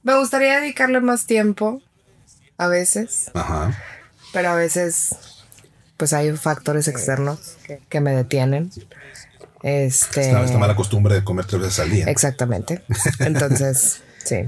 [0.04, 1.82] Me gustaría dedicarle más tiempo
[2.58, 3.32] a veces.
[3.34, 3.78] Ajá
[4.34, 5.16] pero a veces
[5.98, 7.58] pues hay factores externos
[7.90, 8.72] que, me detienen.
[9.64, 12.06] Este, esta, mala costumbre de comer tres veces al día.
[12.06, 12.84] Exactamente.
[13.20, 14.48] Entonces, sí.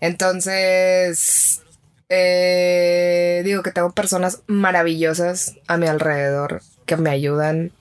[0.00, 1.62] Entonces,
[2.08, 7.72] eh, digo que tengo personas maravillosas a mi alrededor que me ayudan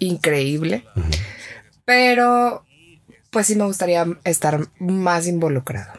[0.00, 0.84] increíble.
[1.84, 2.64] Pero,
[3.30, 5.92] pues sí me gustaría estar más involucrado.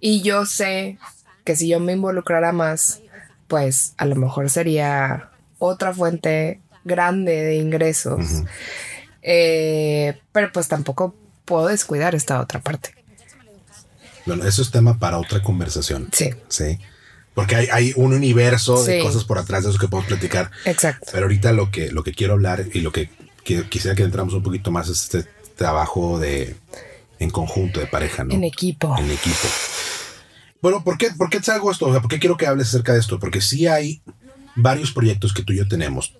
[0.00, 0.98] Y yo sé
[1.44, 3.00] que si yo me involucrara más,
[3.48, 8.42] pues a lo mejor sería otra fuente grande de ingresos.
[9.22, 12.94] Eh, pero pues tampoco puedo descuidar esta otra parte.
[14.24, 16.08] Bueno, eso es tema para otra conversación.
[16.12, 16.30] Sí.
[16.48, 16.78] Sí.
[17.34, 20.50] Porque hay, un universo de cosas por atrás de eso que podemos platicar.
[20.64, 21.06] Exacto.
[21.12, 23.10] Pero ahorita lo que, lo que quiero hablar y lo que,
[23.68, 26.56] quisiera que entramos un poquito más es este trabajo de
[27.18, 28.34] en conjunto de pareja, ¿no?
[28.34, 28.96] En equipo.
[28.98, 29.48] En equipo.
[30.66, 31.86] Bueno, ¿por qué, ¿por qué te hago esto?
[31.86, 33.20] O sea, ¿por qué quiero que hables acerca de esto?
[33.20, 34.02] Porque sí hay
[34.56, 36.16] varios proyectos que tú y yo tenemos.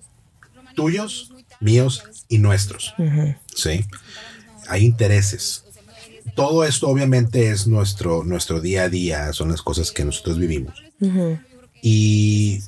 [0.73, 2.95] Tuyos, míos y nuestros.
[3.53, 3.85] Sí.
[4.69, 5.65] Hay intereses.
[6.33, 10.81] Todo esto obviamente es nuestro, nuestro día a día, son las cosas que nosotros vivimos.
[11.81, 12.61] Y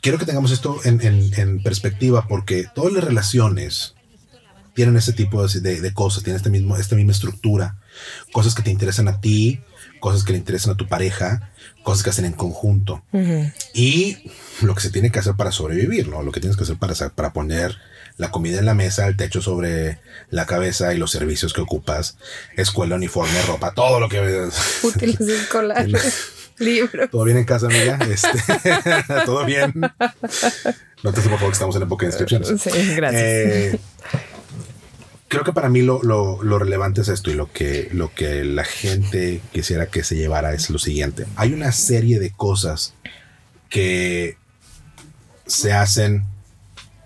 [0.00, 3.94] quiero que tengamos esto en, perspectiva porque todas las relaciones
[4.72, 7.76] tienen ese tipo de, de, cosas, tienen este mismo, esta misma estructura
[8.32, 9.60] cosas que te interesan a ti,
[10.02, 11.52] cosas que le interesan a tu pareja,
[11.84, 13.04] cosas que hacen en conjunto.
[13.72, 16.24] Y lo que se tiene que hacer para sobrevivir, ¿no?
[16.24, 17.78] Lo que tienes que hacer para, para poner
[18.16, 22.18] la comida en la mesa, el techo sobre la cabeza y los servicios que ocupas,
[22.56, 24.48] escuela, uniforme, ropa, todo lo que...
[24.82, 26.30] Útiles escolares.
[26.58, 27.08] Libro.
[27.08, 27.98] ¿Todo bien en casa, amiga?
[28.10, 28.28] Este,
[29.24, 29.72] ¿Todo bien?
[31.02, 32.60] No te favor que estamos en época de inscripciones.
[32.60, 33.22] Sí, gracias.
[33.22, 33.80] Eh,
[35.32, 38.64] creo que para mí lo, lo, relevante es esto y lo que, lo que la
[38.64, 41.26] gente quisiera que se llevara es lo siguiente.
[41.36, 42.92] Hay una serie de cosas
[43.70, 44.36] que
[45.46, 46.26] se hacen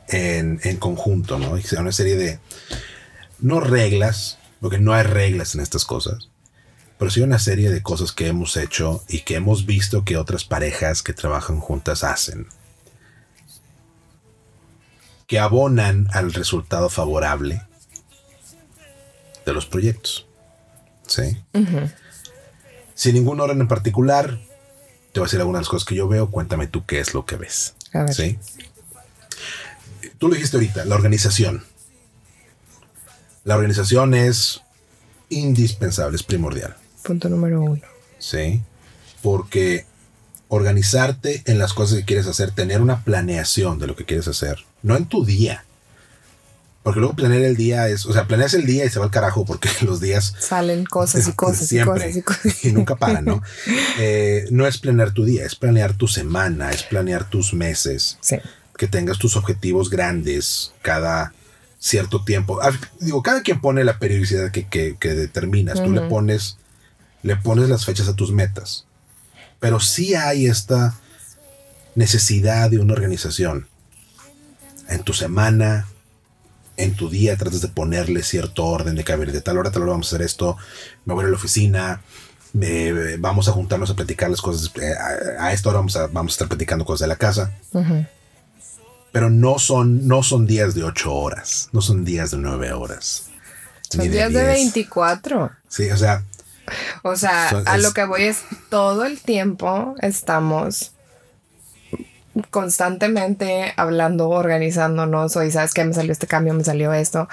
[0.09, 1.57] en, en conjunto, ¿no?
[1.79, 2.41] Una serie de,
[3.39, 6.29] no reglas, porque no hay reglas en estas cosas,
[6.99, 10.43] pero sí una serie de cosas que hemos hecho y que hemos visto que otras
[10.43, 12.49] parejas que trabajan juntas hacen.
[15.29, 17.63] Que abonan al resultado favorable
[19.47, 20.27] de los proyectos.
[21.07, 21.39] ¿Sí?
[22.95, 24.39] Sin ningún orden en particular,
[25.13, 26.31] te voy a decir algunas de las cosas que yo veo.
[26.31, 27.75] Cuéntame tú qué es lo que ves.
[28.11, 28.39] ¿Sí?
[30.19, 31.65] Tú lo dijiste ahorita, la organización.
[33.45, 34.63] La organización es
[35.29, 36.77] indispensable, es primordial.
[37.03, 37.83] Punto número uno.
[38.19, 38.63] Sí,
[39.23, 39.87] porque
[40.49, 44.65] organizarte en las cosas que quieres hacer, tener una planeación de lo que quieres hacer,
[44.83, 45.65] no en tu día.
[46.87, 49.11] Porque luego planear el día es, o sea, planeas el día y se va al
[49.11, 52.65] carajo porque los días salen cosas y cosas y cosas y cosas.
[52.65, 53.43] Y nunca paran, ¿no?
[53.99, 58.19] Eh, no es planear tu día, es planear tu semana, es planear tus meses.
[58.21, 58.37] Sí.
[58.77, 61.33] Que tengas tus objetivos grandes cada
[61.81, 62.61] cierto tiempo.
[62.63, 62.71] Ah,
[63.01, 65.83] digo, cada quien pone la periodicidad que, que, determinas.
[65.83, 66.57] Tú le pones
[67.25, 68.87] le pones las fechas a tus metas.
[69.59, 70.97] Pero sí hay esta
[71.97, 73.67] necesidad de una organización.
[74.89, 75.89] En tu semana,
[76.77, 79.71] en tu día, tratas de ponerle cierto orden de que, a ver, de tal hora
[79.71, 80.57] tal hora vamos a hacer esto,
[81.05, 82.03] me voy a la oficina,
[83.19, 84.95] vamos a juntarnos a platicar las cosas, eh,
[85.39, 87.53] a, esta hora vamos a, vamos a estar platicando cosas de la casa.
[89.13, 93.25] Pero no son, no son días de ocho horas, no son días de nueve horas.
[93.89, 95.51] Son días de 24.
[95.69, 96.23] Sí, o sea,
[97.03, 100.93] o sea, a lo que voy es todo el tiempo estamos
[102.51, 107.29] constantemente hablando, organizándonos, hoy sabes que me salió este cambio, me salió esto.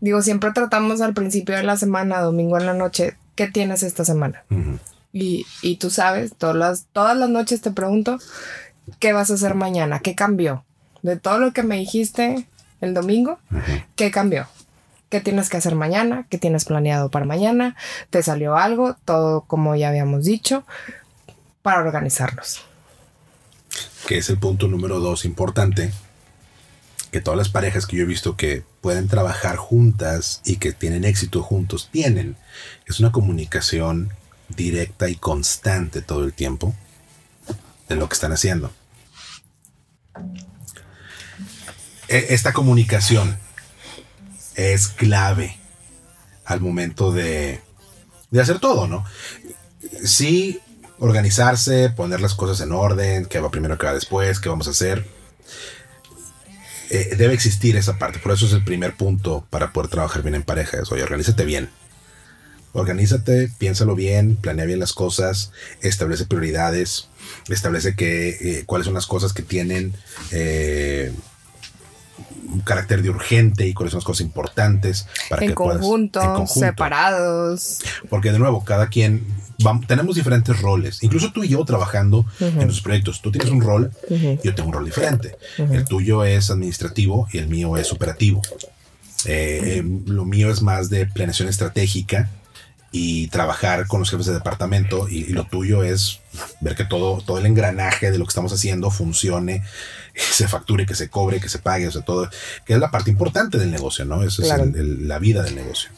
[0.00, 4.04] Digo, siempre tratamos al principio de la semana, domingo en la noche, ¿qué tienes esta
[4.04, 4.44] semana?
[5.12, 8.18] y, y, tú sabes, todas las, todas las noches te pregunto,
[8.98, 10.00] ¿qué vas a hacer mañana?
[10.00, 10.64] ¿Qué cambió?
[11.02, 12.46] De todo lo que me dijiste
[12.80, 13.38] el domingo,
[13.96, 14.46] ¿qué cambió?
[15.12, 17.76] qué tienes que hacer mañana, qué tienes planeado para mañana,
[18.08, 20.64] te salió algo, todo como ya habíamos dicho,
[21.60, 22.64] para organizarlos.
[24.06, 25.92] Que es el punto número dos importante,
[27.12, 31.04] que todas las parejas que yo he visto que pueden trabajar juntas y que tienen
[31.04, 32.36] éxito juntos tienen.
[32.86, 34.12] Es una comunicación
[34.48, 36.74] directa y constante todo el tiempo
[37.88, 38.72] de lo que están haciendo.
[42.08, 43.38] E, esta comunicación
[44.54, 45.56] es clave
[46.44, 47.60] al momento de,
[48.30, 49.04] de hacer todo, ¿no?
[50.04, 50.60] Sí,
[51.02, 54.70] organizarse, poner las cosas en orden, qué va primero, qué va después, qué vamos a
[54.70, 55.04] hacer.
[56.90, 60.36] Eh, debe existir esa parte, por eso es el primer punto para poder trabajar bien
[60.36, 60.78] en pareja.
[60.80, 61.70] Es, oye, organízate bien.
[62.72, 67.08] Organízate, piénsalo bien, planea bien las cosas, establece prioridades,
[67.48, 69.94] establece que, eh, cuáles son las cosas que tienen
[70.30, 71.12] eh,
[72.52, 76.36] un carácter de urgente y cuáles son las cosas importantes para que conjunto, puedas, en
[76.36, 77.78] conjunto, separados.
[78.08, 79.24] Porque de nuevo, cada quien
[79.86, 81.02] tenemos diferentes roles.
[81.02, 83.20] Incluso tú y yo trabajando en los proyectos.
[83.22, 83.90] Tú tienes un rol,
[84.42, 85.36] yo tengo un rol diferente.
[85.58, 88.42] El tuyo es administrativo y el mío es operativo.
[89.24, 92.28] Eh, em, lo mío es más de planeación estratégica
[92.90, 96.20] y trabajar con los jefes de departamento y, lo tuyo es
[96.60, 99.62] ver que todo, todo el engranaje de lo que estamos haciendo funcione,
[100.14, 102.28] se facture, que se cobre, que se pague, o sea, todo,
[102.64, 104.22] que es la parte importante del negocio, ¿no?
[104.22, 105.90] Esa es la vida del negocio.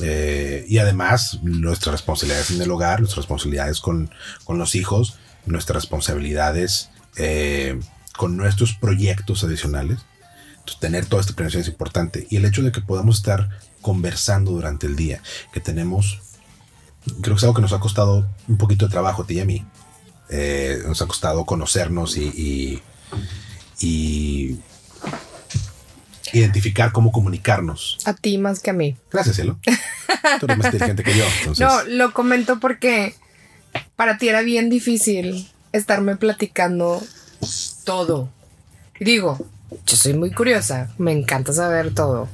[0.00, 4.10] Eh, y además, nuestras responsabilidades en el hogar, nuestras responsabilidades con,
[4.44, 7.78] con los hijos, nuestras responsabilidades eh,
[8.16, 9.98] con nuestros proyectos adicionales.
[10.52, 12.26] Entonces, tener toda esta planeación es importante.
[12.30, 15.20] Y el hecho de que podamos estar conversando durante el día,
[15.52, 16.20] que tenemos,
[17.20, 19.40] creo que es algo que nos ha costado un poquito de trabajo a ti y
[19.40, 19.66] a mí.
[20.30, 22.82] Eh, nos ha costado conocernos y, y,
[26.32, 27.98] identificar cómo comunicarnos.
[28.04, 28.96] A ti más que a mí.
[29.10, 29.58] Gracias, cielo.
[30.40, 31.24] Tú eres más inteligente que yo.
[31.58, 33.14] No, lo comento porque
[33.96, 37.02] para ti era bien difícil estarme platicando
[37.84, 38.30] todo.
[39.00, 39.38] Digo,
[39.86, 42.28] yo soy muy curiosa, me encanta saber todo.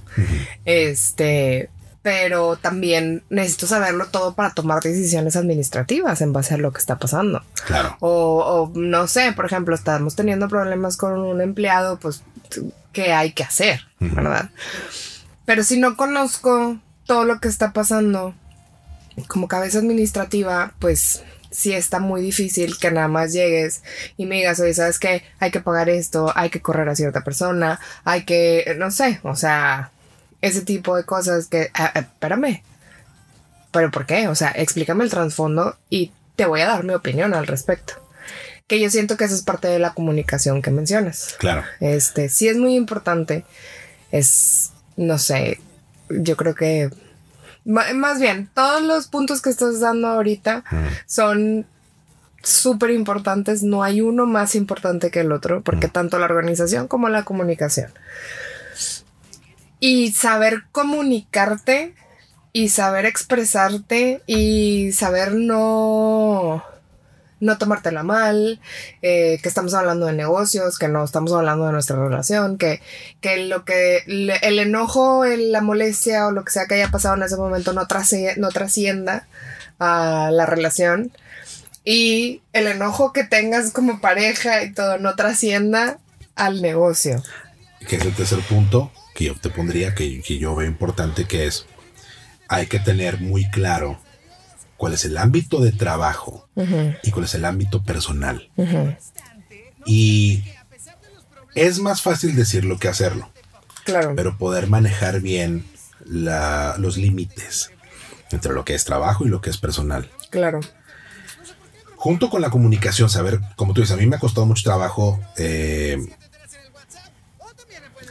[0.65, 1.71] Este,
[2.03, 6.99] pero también necesito saberlo todo para tomar decisiones administrativas en base a lo que está
[6.99, 7.43] pasando.
[7.67, 7.97] Claro.
[8.01, 12.23] O, o no sé, por ejemplo, estamos teniendo problemas con un empleado, pues,
[12.93, 13.81] ¿qué hay que hacer?
[14.01, 14.51] ¿Verdad?
[15.45, 18.35] Pero si no conozco todo lo que está pasando,
[19.27, 23.83] como cabeza administrativa, pues sí está muy difícil que nada más llegues
[24.17, 25.25] y me digas, oye, ¿sabes qué?
[25.41, 29.35] Hay que pagar esto, hay que correr a cierta persona, hay que, no sé, o
[29.35, 29.91] sea,
[30.41, 32.63] ese tipo de cosas que, ah, ah, espérame,
[33.71, 34.29] pero ¿por qué?
[34.29, 37.95] O sea, explícame el trasfondo y te voy a dar mi opinión al respecto.
[38.67, 41.37] Que yo siento que eso es parte de la comunicación que mencionas.
[41.39, 41.65] Claro.
[41.81, 43.45] Este, sí es muy importante.
[44.13, 45.61] Es, no sé,
[46.11, 46.91] yo creo que
[47.69, 50.65] más bien, todos los puntos que estás dando ahorita
[51.05, 51.67] son
[52.43, 53.63] súper importantes.
[53.63, 57.91] No hay uno más importante que el otro, porque tanto la organización como la comunicación.
[59.81, 61.95] Y saber comunicarte
[62.53, 66.65] y saber expresarte y saber no
[67.41, 68.61] no tomártela mal,
[69.01, 72.81] eh, que estamos hablando de negocios, que no estamos hablando de nuestra relación, que,
[73.21, 77.23] que lo que el enojo, la molestia o lo que sea que haya pasado en
[77.23, 77.87] ese momento no,
[78.37, 79.29] no trascienda
[79.79, 81.13] a la relación
[81.85, 85.99] y el enojo que tengas como pareja y todo no trascienda
[86.35, 87.23] al negocio.
[87.89, 91.49] Que es el tercer punto que yo te pondría, que, que yo veo importante, que
[91.49, 91.67] es,
[92.47, 93.99] hay que tener muy claro
[94.77, 96.49] cuál es el ámbito de trabajo
[97.03, 98.49] y cuál es el ámbito personal.
[99.85, 100.45] Y
[101.57, 103.29] es más fácil decirlo que hacerlo.
[103.83, 104.15] Claro.
[104.15, 105.65] Pero poder manejar bien
[106.05, 107.73] los límites
[108.31, 110.09] entre lo que es trabajo y lo que es personal.
[110.31, 110.61] Claro.
[111.97, 115.19] Junto con la comunicación, saber, como tú dices, a mí me ha costado mucho trabajo
[115.37, 115.99] eh,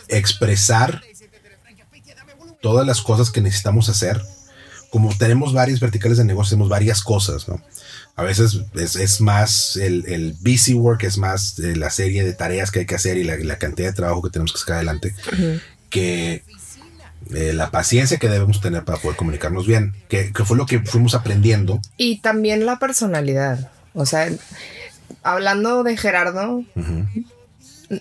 [0.10, 1.02] expresar
[2.62, 4.22] todas las cosas que necesitamos hacer
[4.90, 7.62] como tenemos varias verticales de negocio, tenemos varias cosas, ¿no?
[8.16, 12.80] A veces es, más el, el, busy work, es más la serie de tareas que
[12.80, 15.14] hay que hacer y la, cantidad de trabajo que tenemos que sacar adelante,
[15.92, 16.44] que
[17.36, 21.14] eh, la paciencia que debemos tener para poder comunicarnos bien, que, fue lo que fuimos
[21.14, 21.80] aprendiendo.
[21.96, 23.70] Y también la personalidad.
[23.94, 24.32] O sea,
[25.22, 26.64] hablando de Gerardo,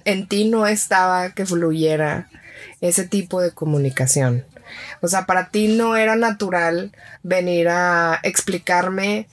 [0.05, 2.29] en ti no estaba que fluyera
[2.81, 4.44] ese tipo de comunicación.
[5.01, 9.29] O sea, para ti no era natural venir a explicarme,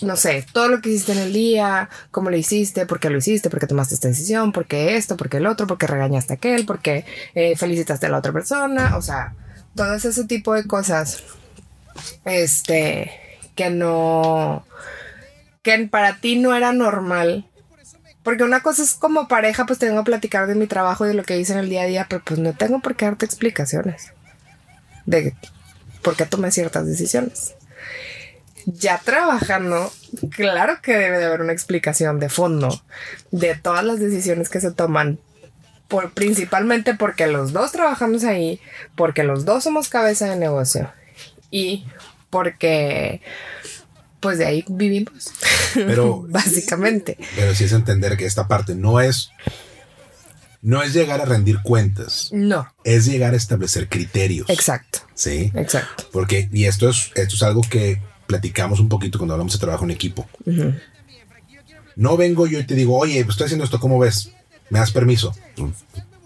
[0.00, 3.18] no sé, todo lo que hiciste en el día, cómo lo hiciste, por qué lo
[3.18, 5.86] hiciste, por qué tomaste esta decisión, por qué esto, por qué el otro, por qué
[5.86, 8.96] regañaste a aquel, por qué eh, felicitaste a la otra persona.
[8.96, 9.34] O sea,
[9.74, 11.22] todo ese tipo de cosas.
[12.24, 13.10] Este,
[13.54, 14.66] que no,
[15.62, 17.46] que para ti no era normal.
[18.24, 21.14] Porque una cosa es como pareja, pues tengo que platicar de mi trabajo y de
[21.14, 23.26] lo que hice en el día a día, pero pues no tengo por qué darte
[23.26, 24.12] explicaciones
[25.06, 25.34] de
[26.02, 27.54] por qué tomé ciertas decisiones.
[28.66, 29.92] Ya trabajando,
[30.30, 32.82] claro que debe de haber una explicación de fondo
[33.30, 35.18] de todas las decisiones que se toman,
[36.14, 38.58] principalmente porque los dos trabajamos ahí,
[38.96, 40.90] porque los dos somos cabeza de negocio
[41.50, 41.86] y
[42.30, 43.20] porque
[44.24, 45.32] pues de ahí vivimos.
[45.74, 47.18] Pero básicamente.
[47.36, 49.30] Pero sí es entender que esta parte no es
[50.62, 52.30] no es llegar a rendir cuentas.
[52.32, 52.66] No.
[52.84, 54.48] Es llegar a establecer criterios.
[54.48, 55.00] Exacto.
[55.14, 55.52] Sí.
[55.54, 56.08] Exacto.
[56.10, 59.84] Porque, y esto es, esto es algo que platicamos un poquito cuando hablamos de trabajo
[59.84, 60.26] en equipo.
[61.96, 64.30] No vengo yo y te digo, oye, pues estoy haciendo esto, ¿cómo ves?
[64.70, 65.34] ¿Me das permiso?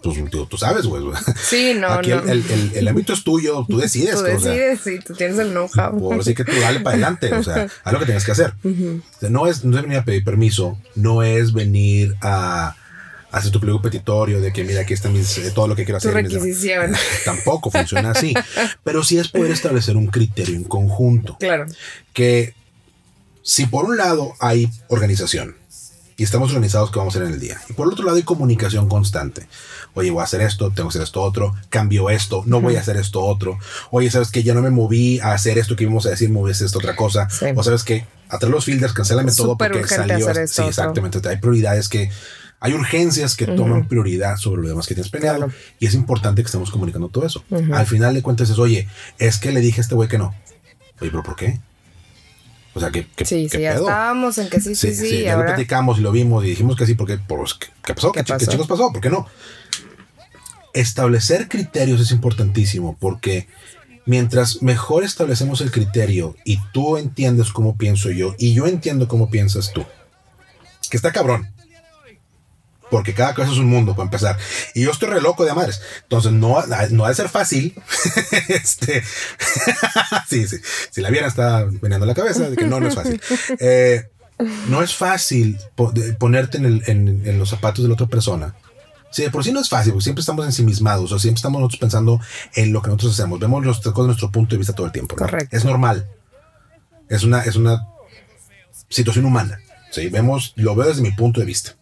[0.01, 0.17] Pues,
[0.49, 1.03] tú, sabes, güey.
[1.41, 4.15] Sí, no, Aquí El, el, ámbito es tuyo, tú decides.
[4.15, 5.99] tú decides, sí, tú tienes el know-how.
[5.99, 8.53] Por así que tú dale para adelante, o sea, haz lo que tengas que hacer.
[8.63, 12.75] no, es, no es venir a pedir permiso, no es venir a
[13.31, 16.13] haces tu pliego petitorio de que mira aquí está eh, todo lo que quiero hacer.
[16.13, 16.93] requisición.
[17.25, 18.33] Tampoco funciona así.
[18.83, 21.37] Pero sí es poder establecer un criterio en conjunto.
[21.39, 21.65] Claro.
[22.13, 22.53] Que
[23.43, 25.55] si por un lado hay organización
[26.17, 28.17] y estamos organizados que vamos a hacer en el día, y por el otro lado
[28.17, 29.47] hay comunicación constante.
[29.95, 32.79] Oye, voy a hacer esto, tengo que hacer esto otro, cambio esto, no voy a
[32.79, 33.57] hacer esto otro.
[33.91, 36.51] Oye, sabes que ya no me moví a hacer esto que íbamos a decir, moví
[36.51, 37.27] a hacer esta otra cosa.
[37.55, 40.27] O sabes que atrás los filters, cancélame todo porque salió.
[40.47, 41.27] sí, exactamente.
[41.27, 42.09] Hay prioridades que
[42.61, 45.49] hay urgencias que toman prioridad sobre lo demás que tienes planeado.
[45.79, 47.43] Y es importante que estemos comunicando todo eso.
[47.73, 50.35] Al final de cuentas es, oye, es que le dije a este güey que no.
[51.01, 51.59] Oye, pero ¿por qué?
[52.73, 55.09] O sea, que, sí, sí, ya estábamos en que sí, sí, sí.
[55.09, 58.11] sí ya lo platicamos y lo vimos y dijimos que sí, porque, pues, ¿qué, pasó?
[58.11, 58.37] ¿Qué, pasó?
[58.37, 58.91] ¿Qué chicos pasó?
[58.91, 59.27] ¿Por qué no?
[60.73, 63.47] Establecer criterios es importantísimo porque
[64.05, 69.29] mientras mejor establecemos el criterio y tú entiendes cómo pienso yo y yo entiendo cómo
[69.29, 69.85] piensas tú,
[70.89, 71.49] que está cabrón
[72.89, 74.37] porque cada cosa es un mundo para empezar.
[74.73, 75.81] Y yo estoy re loco de amares.
[76.03, 76.57] Entonces no,
[76.91, 77.73] no ha de ser fácil.
[78.49, 79.03] este,
[80.29, 80.57] sí, sí.
[80.89, 83.21] Si la vieran está veniendo la cabeza de que no, no es fácil.
[83.59, 84.09] Eh,
[84.67, 85.57] no es fácil
[86.17, 88.55] ponerte en, los zapatos de la otra persona.
[89.11, 92.19] Sí, por sí no es fácil, porque siempre estamos ensimismados, o siempre estamos nosotros pensando
[92.55, 93.39] en lo que nosotros hacemos.
[93.39, 95.15] Vemos las cosas de nuestro punto de vista todo el tiempo.
[95.15, 95.55] Correcto.
[95.55, 96.07] Es normal.
[97.09, 97.87] Es una, es una
[98.87, 99.59] situación humana.
[99.91, 101.75] Sí, vemos, lo veo desde mi punto de vista.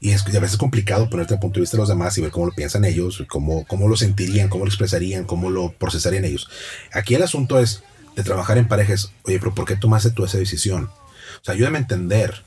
[0.00, 2.22] Y es, a veces es complicado ponerte al punto de vista de los demás y
[2.22, 6.24] ver cómo lo piensan ellos, cómo, cómo lo sentirían, cómo lo expresarían, cómo lo procesarían
[6.24, 6.48] ellos.
[6.92, 7.82] Aquí el asunto es
[8.14, 9.12] de trabajar en parejas.
[9.24, 10.84] Oye, pero ¿por qué tomaste tú esa decisión?
[10.84, 12.42] O sea, ayúdame a entender,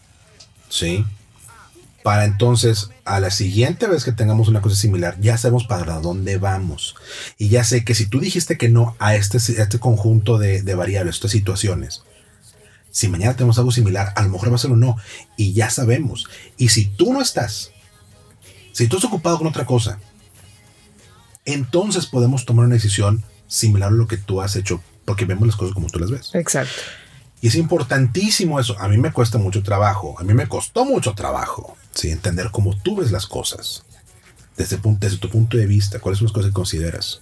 [0.70, 1.06] ¿sí?
[2.04, 6.38] Para entonces, a la siguiente vez que tengamos una cosa similar, ya sabemos para dónde
[6.38, 6.96] vamos.
[7.38, 10.76] Y ya sé que si tú dijiste que no a este, este conjunto de, de
[10.76, 12.04] variables, estas situaciones,
[12.92, 14.98] si mañana tenemos algo similar, a lo mejor va a ser un no.
[15.38, 16.28] Y ya sabemos.
[16.58, 17.72] Y si tú no estás,
[18.72, 20.00] si tú estás ocupado con otra cosa,
[21.46, 25.56] entonces podemos tomar una decisión similar a lo que tú has hecho, porque vemos las
[25.56, 26.32] cosas como tú las ves.
[26.34, 26.82] Exacto.
[27.42, 28.78] Y es importantísimo eso.
[28.80, 30.16] A mí me cuesta mucho trabajo.
[30.20, 31.78] A mí me costó mucho trabajo.
[32.00, 32.12] ¿Sí?
[32.12, 33.84] Entender cómo tú ves las cosas.
[34.58, 36.00] Desde, desde tu punto de vista.
[36.00, 37.22] ¿Cuáles son las cosas que consideras?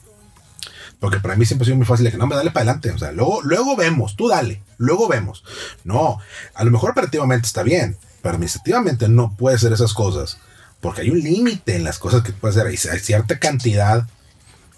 [0.99, 2.91] Porque para mí siempre ha sido muy fácil que no me dale para adelante.
[2.91, 5.43] O sea, luego, luego vemos, tú dale, luego vemos.
[5.83, 6.19] No,
[6.53, 10.37] a lo mejor operativamente está bien, pero administrativamente no puede ser esas cosas.
[10.79, 12.67] Porque hay un límite en las cosas que puede hacer.
[12.91, 14.07] Hay cierta cantidad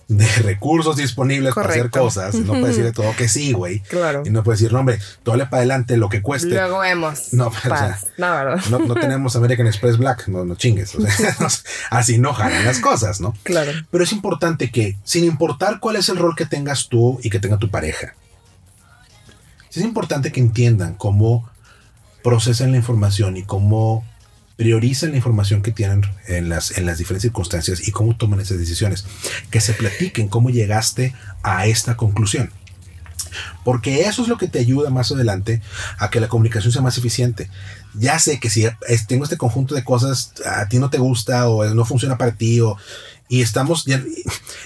[0.09, 2.35] de recursos disponibles para hacer cosas.
[2.35, 3.79] No puedes decirle todo que sí, güey.
[3.81, 4.23] Claro.
[4.25, 6.49] Y no puedes decir, no, hombre, dale para adelante lo que cueste.
[6.49, 7.31] Luego vemos.
[7.31, 10.95] No, pero, o sea, no, no, tenemos American Express Black, no, no chingues.
[10.95, 11.37] O sea,
[11.91, 13.35] así no jalan las cosas, ¿no?
[13.43, 13.71] Claro.
[13.89, 17.39] Pero es importante que, sin importar cuál es el rol que tengas tú y que
[17.39, 18.15] tenga tu pareja,
[19.69, 21.47] es importante que entiendan cómo
[22.23, 24.03] procesan la información y cómo
[24.59, 28.59] priorizan la información que tienen en las, en las diferentes circunstancias y cómo toman esas
[28.59, 29.05] decisiones.
[29.49, 32.51] Que se platiquen cómo llegaste a esta conclusión.
[33.63, 35.61] Porque eso es lo que te ayuda más adelante
[35.97, 37.49] a que la comunicación sea más eficiente.
[37.93, 38.67] Ya sé que si
[39.07, 42.59] tengo este conjunto de cosas, a ti no te gusta o no funciona para ti
[42.59, 42.75] o,
[43.29, 44.03] y estamos, ya,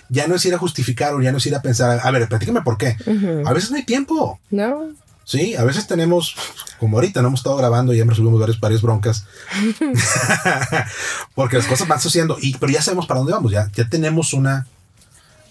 [0.09, 2.27] ya no es ir a justificar o ya no es ir a pensar, a ver,
[2.27, 2.97] platícame por qué.
[3.45, 4.39] A veces no hay tiempo.
[4.49, 4.87] No.
[5.25, 6.35] Sí, a veces tenemos,
[6.79, 9.25] como ahorita no hemos estado grabando y ya resolvimos varias, varias broncas.
[11.35, 14.33] Porque las cosas van sucediendo, y, pero ya sabemos para dónde vamos, ya, ya tenemos
[14.33, 14.67] una,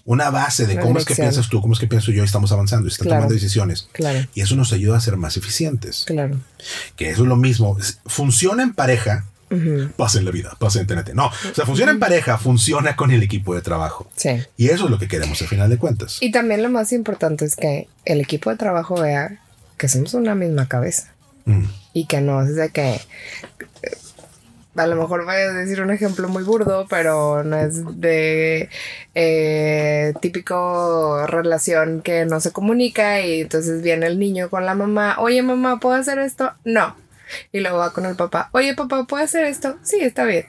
[0.05, 2.51] una base de cómo es que piensas tú, cómo es que pienso yo, y estamos
[2.51, 3.87] avanzando, y estamos tomando decisiones.
[3.91, 4.27] Claro.
[4.33, 6.03] Y eso nos ayuda a ser más eficientes.
[6.05, 6.39] Claro.
[6.95, 7.77] Que eso es lo mismo.
[8.05, 9.25] Funciona en pareja,
[9.97, 11.13] pasa en la vida, pasa en TNT.
[11.13, 14.09] No, o sea, funciona en pareja, funciona con el equipo de trabajo.
[14.15, 14.29] Sí.
[14.57, 16.17] Y eso es lo que queremos al final de cuentas.
[16.21, 19.39] Y también lo más importante es que el equipo de trabajo vea
[19.83, 21.13] que somos una misma cabeza.
[21.43, 21.65] Mm.
[21.91, 23.01] Y que no es de que.
[24.77, 28.69] A lo mejor voy a decir un ejemplo muy burdo, pero no es de
[29.13, 35.17] eh, típico relación que no se comunica y entonces viene el niño con la mamá,
[35.19, 36.53] oye mamá, ¿puedo hacer esto?
[36.63, 36.95] No.
[37.51, 39.77] Y luego va con el papá, oye papá, ¿puedo hacer esto?
[39.83, 40.45] Sí, está bien.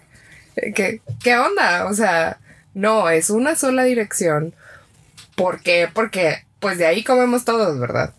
[0.54, 1.86] ¿Qué, qué onda?
[1.86, 2.38] O sea,
[2.72, 4.54] no, es una sola dirección.
[5.34, 5.88] ¿Por qué?
[5.92, 8.14] Porque pues de ahí comemos todos, ¿verdad?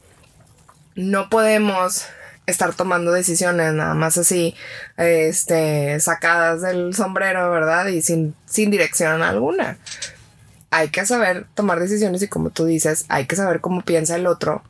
[0.95, 2.05] No podemos
[2.45, 4.55] estar tomando decisiones nada más así,
[4.97, 7.87] este, sacadas del sombrero, ¿verdad?
[7.87, 9.77] Y sin, sin dirección alguna.
[10.71, 14.27] Hay que saber tomar decisiones y como tú dices, hay que saber cómo piensa el
[14.27, 14.63] otro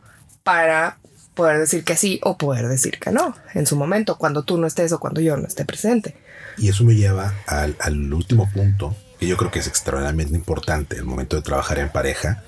[0.44, 0.98] para
[1.34, 4.68] poder decir que sí o poder decir que no en su momento, cuando tú no
[4.68, 6.16] estés o cuando yo no esté presente.
[6.58, 10.96] Y eso me lleva al, al último punto, que yo creo que es extremadamente importante
[10.96, 12.44] el momento de trabajar en pareja,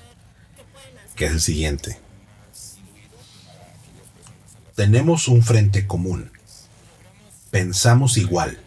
[1.16, 1.98] que es el siguiente
[4.78, 6.30] tenemos un frente común.
[7.50, 8.60] Pensamos igual.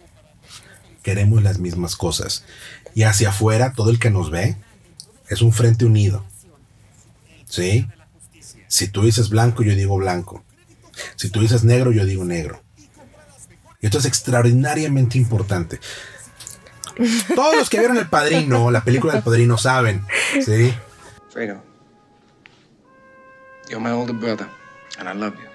[1.02, 2.44] Queremos las mismas cosas.
[2.94, 4.58] Y hacia afuera, todo el que nos ve
[5.30, 6.22] es un frente unido.
[7.46, 7.88] ¿Sí?
[8.68, 10.44] Si tú dices blanco, yo digo blanco.
[11.16, 12.62] Si tú dices negro, yo digo negro.
[13.80, 15.80] Y esto es extraordinariamente importante.
[17.34, 20.04] Todos los que vieron El Padrino, la película del Padrino, saben.
[20.44, 20.74] ¿Sí?
[21.30, 21.62] Fredo,
[23.70, 24.46] you're my older brother,
[24.98, 25.52] and I love you.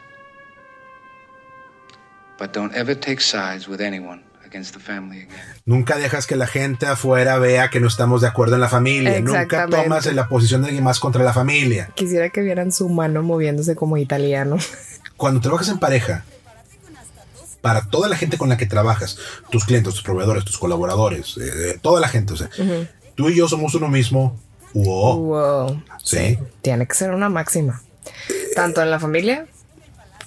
[5.65, 9.19] Nunca dejas que la gente afuera vea que no estamos de acuerdo en la familia.
[9.21, 11.89] Nunca tomas en la posición de alguien más contra la familia.
[11.95, 14.57] Quisiera que vieran su mano moviéndose como italiano.
[15.17, 16.23] Cuando trabajas en pareja,
[17.61, 19.17] para toda la gente con la que trabajas,
[19.49, 22.49] tus clientes, tus proveedores, tus colaboradores, eh, eh, toda la gente, o sea,
[23.15, 24.39] tú y yo somos uno mismo.
[24.73, 25.81] Wow.
[26.03, 26.37] ¿Sí?
[26.61, 27.81] Tiene que ser una máxima.
[28.55, 29.47] Tanto en la familia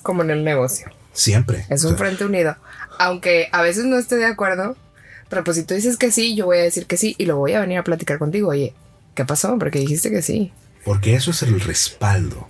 [0.03, 0.91] como en el negocio.
[1.13, 1.67] Siempre.
[1.69, 2.57] Es un frente unido.
[2.99, 4.77] Aunque a veces no esté de acuerdo,
[5.29, 7.37] Pero pues si tú dices que sí, yo voy a decir que sí y lo
[7.37, 8.49] voy a venir a platicar contigo.
[8.49, 8.75] Oye,
[9.15, 9.57] ¿qué pasó?
[9.59, 10.53] Porque dijiste que sí.
[10.85, 12.49] Porque eso es el respaldo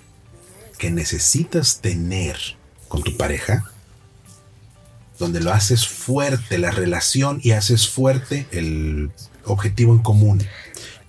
[0.79, 2.39] que necesitas tener
[2.89, 3.71] con tu pareja,
[5.19, 9.11] donde lo haces fuerte la relación y haces fuerte el
[9.45, 10.43] objetivo en común.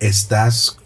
[0.01, 0.77] Estás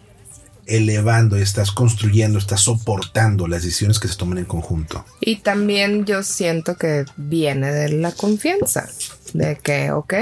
[0.67, 5.05] elevando, estás construyendo, estás soportando las decisiones que se toman en conjunto.
[5.19, 8.89] Y también yo siento que viene de la confianza,
[9.33, 10.13] de que, ok,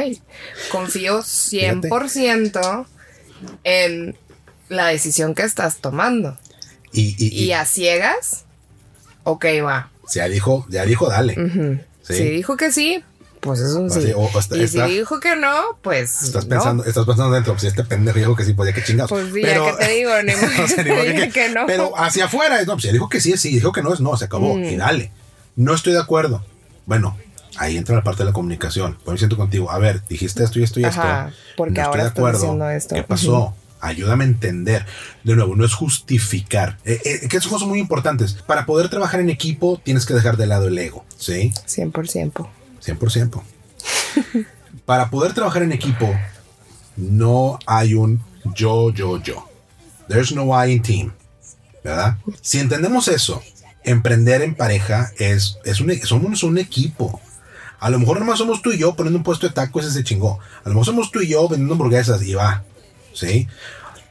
[0.71, 2.85] confío 100%
[3.63, 4.17] en
[4.69, 6.37] la decisión que estás tomando.
[6.91, 8.45] Y, y, y, a ciegas,
[9.23, 9.89] ok, va.
[10.13, 11.81] Ya dijo, ya dijo, dale.
[12.03, 13.03] Si dijo que sí,
[13.43, 14.13] pues es un sí.
[14.55, 16.23] y si dijo que no, pues.
[16.23, 18.83] Estás pensando, estás pensando dentro, pues si este pendejo dijo que sí, pues ya que
[18.83, 19.09] chingados.
[19.09, 21.65] Pues sí, pero, ya que te digo, ni o que, no.
[21.65, 24.15] Pero hacia afuera, no, pues ya dijo que sí, sí, dijo que no es no,
[24.15, 24.55] se acabó.
[24.55, 24.63] Mm.
[24.63, 25.11] Y dale.
[25.55, 26.43] No estoy de acuerdo.
[26.85, 27.17] Bueno,
[27.57, 28.97] ahí entra la parte de la comunicación.
[29.03, 29.69] Pues me siento contigo.
[29.69, 31.41] A ver, dijiste esto y esto y Ajá, esto.
[31.57, 32.69] Porque no ahora estoy de acuerdo.
[32.69, 32.95] Esto.
[32.95, 33.53] ¿Qué pasó?
[33.81, 34.85] ayúdame a entender.
[35.23, 36.77] De nuevo, no es justificar.
[36.85, 38.33] Eh, eh, que son cosas muy importantes.
[38.33, 41.51] Para poder trabajar en equipo, tienes que dejar de lado el ego, ¿sí?
[41.67, 42.47] 100%.
[42.85, 43.41] 100%.
[44.85, 46.13] Para poder trabajar en equipo,
[46.97, 48.21] no hay un
[48.55, 49.47] yo, yo, yo.
[50.07, 51.13] There's no I in team.
[51.83, 52.17] ¿Verdad?
[52.41, 53.41] Si entendemos eso,
[53.83, 57.19] emprender en pareja es, es un, somos un equipo.
[57.79, 60.03] A lo mejor nomás somos tú y yo poniendo un puesto de tacos, ese se
[60.03, 60.39] chingó.
[60.63, 62.63] A lo mejor somos tú y yo vendiendo hamburguesas y va.
[63.13, 63.47] ¿sí?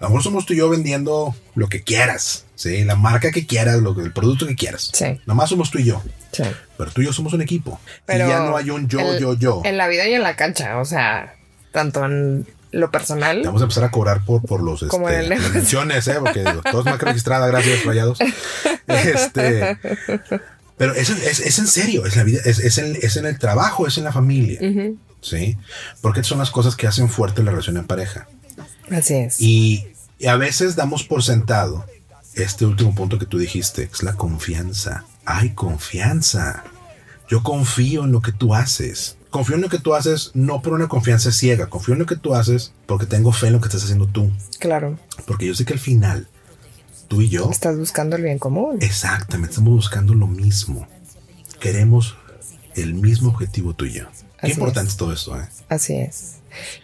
[0.03, 2.83] A lo mejor somos tú y yo vendiendo lo que quieras, ¿sí?
[2.83, 4.91] La marca que quieras, lo, el producto que quieras.
[4.93, 5.21] Sí.
[5.27, 6.03] Nomás somos tú y yo.
[6.33, 6.43] Sí.
[6.77, 7.79] Pero tú y yo somos un equipo.
[8.05, 9.63] Pero y ya no hay un yo, yo, yo.
[9.65, 11.37] En la vida y en la cancha, o sea,
[11.71, 13.43] tanto en lo personal.
[13.45, 16.17] Vamos a empezar a cobrar por, por los como este, en el menciones, ¿eh?
[16.19, 18.19] Porque todos marca registrada, gracias, rayados.
[18.89, 19.79] Este.
[20.79, 23.39] Pero es, es, es, en serio, es la vida, es, es, en, es en el
[23.39, 24.59] trabajo, es en la familia.
[25.21, 25.57] ¿Sí?
[26.01, 28.27] Porque son las cosas que hacen fuerte la relación en pareja.
[28.91, 29.41] Así es.
[29.41, 29.87] Y,
[30.27, 31.85] a veces damos por sentado
[32.35, 35.05] este último punto que tú dijiste, es la confianza.
[35.25, 36.63] Hay confianza.
[37.29, 39.17] Yo confío en lo que tú haces.
[39.31, 42.17] Confío en lo que tú haces no por una confianza ciega, confío en lo que
[42.17, 44.31] tú haces porque tengo fe en lo que estás haciendo tú.
[44.61, 44.99] Claro.
[45.27, 46.29] Porque yo sé que al final,
[47.09, 47.51] tú y yo...
[47.51, 48.79] Estás buscando el bien común.
[48.81, 50.87] Exactamente, estamos buscando lo mismo.
[51.59, 52.17] Queremos
[52.75, 54.05] el mismo objetivo tú y yo.
[54.41, 54.97] Qué importante es.
[54.97, 55.49] todo esto, ¿eh?
[55.69, 56.37] Así es.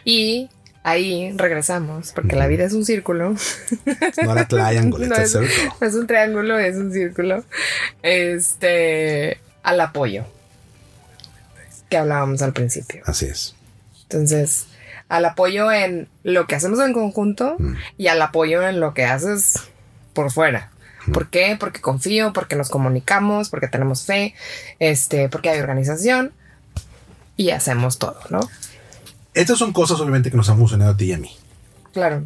[0.05, 0.49] Y
[0.83, 3.35] ahí regresamos, porque la vida es un círculo.
[4.23, 5.37] No la triángulo, no es,
[5.81, 7.45] es un triángulo, es un círculo.
[8.03, 10.25] Este, al apoyo
[11.89, 13.03] que hablábamos al principio.
[13.07, 13.55] Así es.
[14.03, 14.67] Entonces,
[15.09, 17.75] al apoyo en lo que hacemos en conjunto mm.
[17.97, 19.55] y al apoyo en lo que haces
[20.13, 20.71] por fuera.
[21.07, 21.13] Mm.
[21.13, 21.57] ¿Por qué?
[21.59, 24.35] Porque confío, porque nos comunicamos, porque tenemos fe,
[24.79, 26.33] este, porque hay organización
[27.37, 28.41] y hacemos todo, ¿no?
[29.39, 31.31] Estas son cosas obviamente que nos han funcionado a ti y a mí.
[31.93, 32.25] Claro.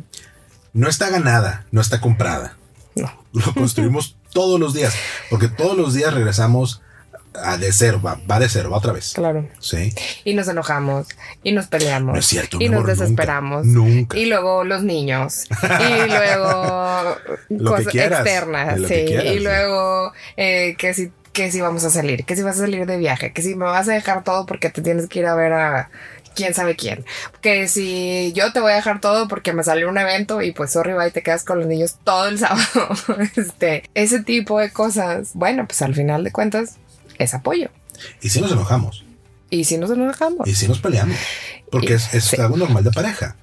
[0.72, 2.56] No está ganada, no está comprada.
[2.94, 3.12] No.
[3.34, 4.94] Lo construimos todos los días,
[5.28, 6.80] porque todos los días regresamos
[7.34, 9.12] a de cero, va, de cero, va otra vez.
[9.12, 9.46] Claro.
[9.60, 9.94] Sí.
[10.24, 11.06] Y nos enojamos,
[11.42, 12.14] y nos peleamos.
[12.14, 12.56] No es cierto.
[12.60, 13.66] Y nos desesperamos.
[13.66, 15.44] Nunca, Y luego los niños.
[15.50, 17.16] y luego
[17.62, 18.80] cosas externas.
[18.88, 18.94] sí.
[18.94, 22.86] y luego eh, que si que si vamos a salir, que si vas a salir
[22.86, 25.34] de viaje, que si me vas a dejar todo porque te tienes que ir a
[25.34, 25.90] ver a
[26.34, 27.04] quién sabe quién.
[27.40, 30.72] Que si yo te voy a dejar todo porque me salió un evento y pues
[30.72, 32.88] sorry, y te quedas con los niños todo el sábado.
[33.36, 35.30] este, ese tipo de cosas.
[35.34, 36.76] Bueno, pues al final de cuentas
[37.18, 37.70] es apoyo.
[38.20, 39.04] Y si nos enojamos.
[39.50, 40.48] Y si nos enojamos.
[40.48, 41.16] Y si nos peleamos.
[41.70, 43.36] Porque es, algo normal de pareja.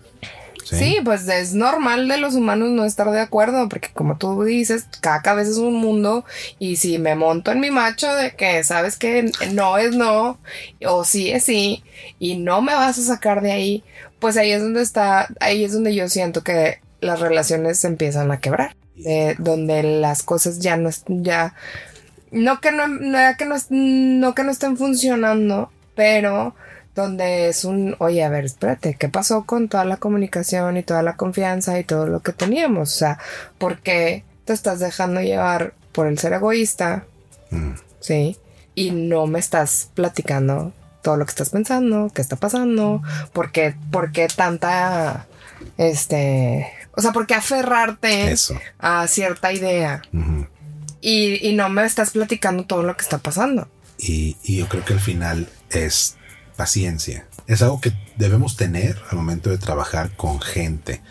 [0.77, 0.97] ¿Sí?
[1.03, 5.21] pues es normal de los humanos no estar de acuerdo, porque como tú dices, cada
[5.21, 6.25] cabeza es un mundo
[6.59, 10.39] y si me monto en mi macho de que sabes que no es no
[10.85, 11.83] o sí es sí
[12.19, 13.83] y no me vas a sacar de ahí,
[14.19, 18.31] pues ahí es donde está, ahí es donde yo siento que las relaciones se empiezan
[18.31, 18.75] a quebrar,
[19.37, 21.55] donde las cosas ya no, ya,
[22.31, 26.55] no que no, no que no, no que no estén funcionando, pero
[26.99, 31.03] donde es un, oye, a ver, espérate, ¿qué pasó con toda la comunicación y toda
[31.03, 32.93] la confianza y todo lo que teníamos?
[32.93, 33.19] O sea,
[33.57, 37.05] ¿por qué te estás dejando llevar por el ser egoísta?
[37.51, 37.71] Mm.
[37.99, 38.37] Sí.
[38.75, 43.01] Y no me estás platicando todo lo que estás pensando, qué está pasando,
[43.33, 45.27] por qué, por qué tanta,
[45.77, 48.35] este, o sea, por qué aferrarte
[48.79, 50.01] a cierta idea.
[51.01, 53.67] y, y, no me estás platicando todo lo que está pasando.
[53.97, 56.17] Y, y yo creo que al final es
[56.59, 57.25] paciencia.
[57.47, 61.01] Es algo que debemos tener al momento de trabajar con gente.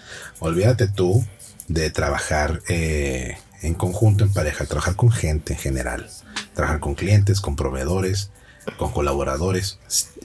[0.41, 1.25] Olvídate tú
[1.69, 6.11] de trabajar eh, en conjunto, en pareja, trabajar con gente en general.
[6.53, 8.31] Trabajar con clientes, con proveedores.
[8.77, 9.79] con colaboradores,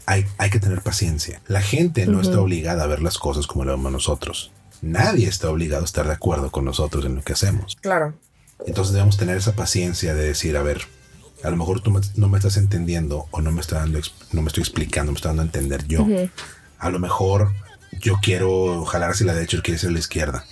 [0.05, 1.41] hay, hay que tener paciencia.
[1.47, 4.51] La gente no está obligada a ver las cosas como lo vemos nosotros.
[4.81, 7.77] Nadie está obligado a estar de acuerdo con nosotros en lo que hacemos.
[7.79, 8.13] Claro.
[8.67, 10.81] Entonces debemos tener esa paciencia de decir, a ver,
[11.43, 13.99] a lo mejor tú me- no me estás entendiendo o no me, está dando,
[14.31, 16.05] no me estoy explicando, me está dando a entender yo.
[16.79, 17.51] A lo mejor
[17.99, 20.45] yo quiero jalar hacia la derecha y quieres ir a la izquierda.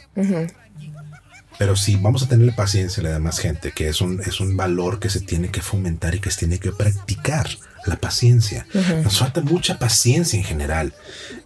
[1.57, 4.57] Pero si vamos a tener paciencia a la demás gente, que es un, es un
[4.57, 7.49] valor que se tiene que fomentar y que se tiene que practicar,
[7.85, 8.65] la paciencia.
[9.03, 10.93] Nos falta mucha paciencia en general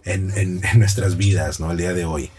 [0.04, 1.70] en, en- en nuestras vidas, ¿no?
[1.70, 2.30] El día de hoy.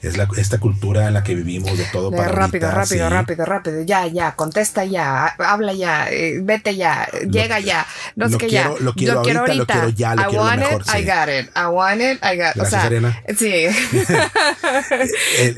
[0.00, 3.12] Es la, esta cultura en la que vivimos de todo para rápido, ahorita, rápido, sí.
[3.14, 3.82] rápido, rápido.
[3.82, 7.84] Ya, ya, contesta ya, ha- habla ya, eh, vete ya, llega ya.
[8.14, 8.84] No sé lo qué quiero- ya.
[8.84, 10.98] lo quiero Yo ahorita, lo quiero ya, lo I quiero lo want mejor, it, I
[11.00, 11.04] sí.
[11.04, 11.50] got it.
[11.56, 13.22] I want it, I got Gracias, o sea, Ariana.
[13.36, 13.66] Sí.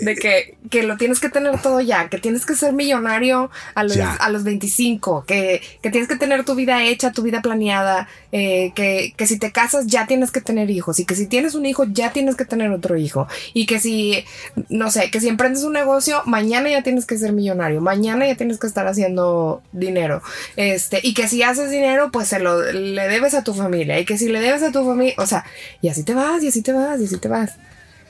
[0.05, 3.82] De que, que lo tienes que tener todo ya, que tienes que ser millonario a
[3.84, 4.14] los, Ya.
[4.14, 8.72] a los 25, que, que tienes que tener tu vida hecha, tu vida planeada, eh,
[8.74, 11.66] que, que si te casas ya tienes que tener hijos y que si tienes un
[11.66, 14.24] hijo ya tienes que tener otro hijo y que si,
[14.68, 18.37] no sé, que si emprendes un negocio, mañana ya tienes que ser millonario, mañana ya
[18.37, 20.22] tienes que estar haciendo dinero,
[20.57, 24.05] este, y que si haces dinero, pues se lo le debes a tu familia y
[24.05, 25.45] que si le debes a tu familia, o sea,
[25.81, 27.53] y así te vas, y así te vas, y así te vas.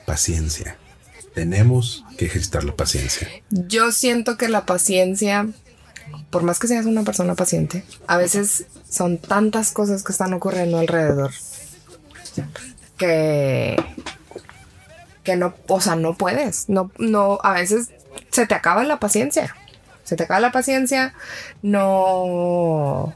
[0.05, 0.77] paciencia.
[1.33, 3.29] Tenemos que ejercitar la paciencia.
[3.49, 5.47] Yo siento que la paciencia,
[6.29, 10.77] por más que seas una persona paciente, a veces son tantas cosas que están ocurriendo
[10.77, 11.31] alrededor
[13.01, 13.83] que
[15.23, 17.89] que no, o sea, no puedes, no no a veces
[18.29, 19.55] se te acaba la paciencia.
[20.03, 21.13] Se te acaba la paciencia,
[21.61, 23.15] no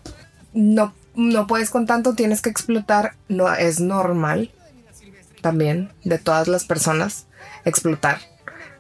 [0.53, 4.51] no no puedes con tanto, tienes que explotar, no es normal
[5.41, 7.28] también de todas las personas
[7.66, 8.20] explotar,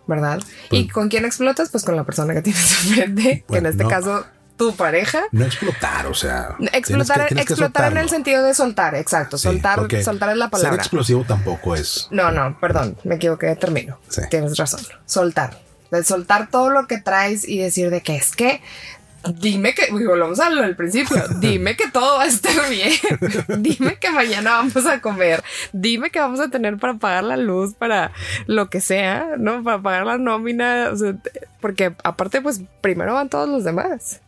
[0.07, 0.41] ¿verdad?
[0.71, 1.69] ¿Y con quién explotas?
[1.69, 3.89] Pues con la persona que tienes enfrente, que en este no.
[3.89, 4.25] caso
[4.57, 5.23] tu pareja.
[5.31, 6.55] No explotar, o sea.
[6.71, 9.37] Explotar, que explotar en el sentido de soltar, exacto.
[9.37, 10.75] Sí, soltar, soltar es la Ser palabra.
[10.77, 12.07] explosivo tampoco es.
[12.11, 13.99] No, no, perdón, me equivoqué, termino.
[14.09, 14.21] Sí.
[14.29, 14.81] Tienes razón.
[15.05, 15.59] Soltar.
[15.91, 18.61] De soltar todo lo que traes y decir de que es que
[19.39, 22.91] dime que, volvamos a lo del principio, dime que todo va a estar bien,
[23.57, 25.43] dime que mañana vamos a comer,
[25.73, 28.11] dime que vamos a tener para pagar la luz, para
[28.45, 29.63] lo que sea, ¿no?
[29.63, 34.21] Para pagar la nómina, o sea, te- porque aparte pues primero van todos los demás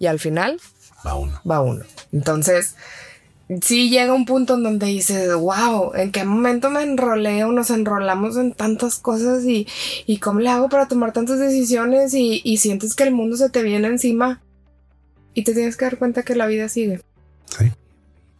[0.00, 0.60] y al final
[1.06, 1.40] Va uno.
[1.48, 1.84] va uno.
[2.12, 2.74] Entonces,
[3.62, 7.70] sí llega un punto en donde dices, wow, ¿en qué momento me enrolé o nos
[7.70, 9.66] enrolamos en tantas cosas y,
[10.06, 13.48] y cómo le hago para tomar tantas decisiones y, y sientes que el mundo se
[13.50, 14.40] te viene encima
[15.34, 17.00] y te tienes que dar cuenta que la vida sigue.
[17.56, 17.70] Sí.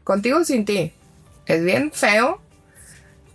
[0.04, 0.92] Contigo o sin ti.
[1.46, 2.40] Es bien feo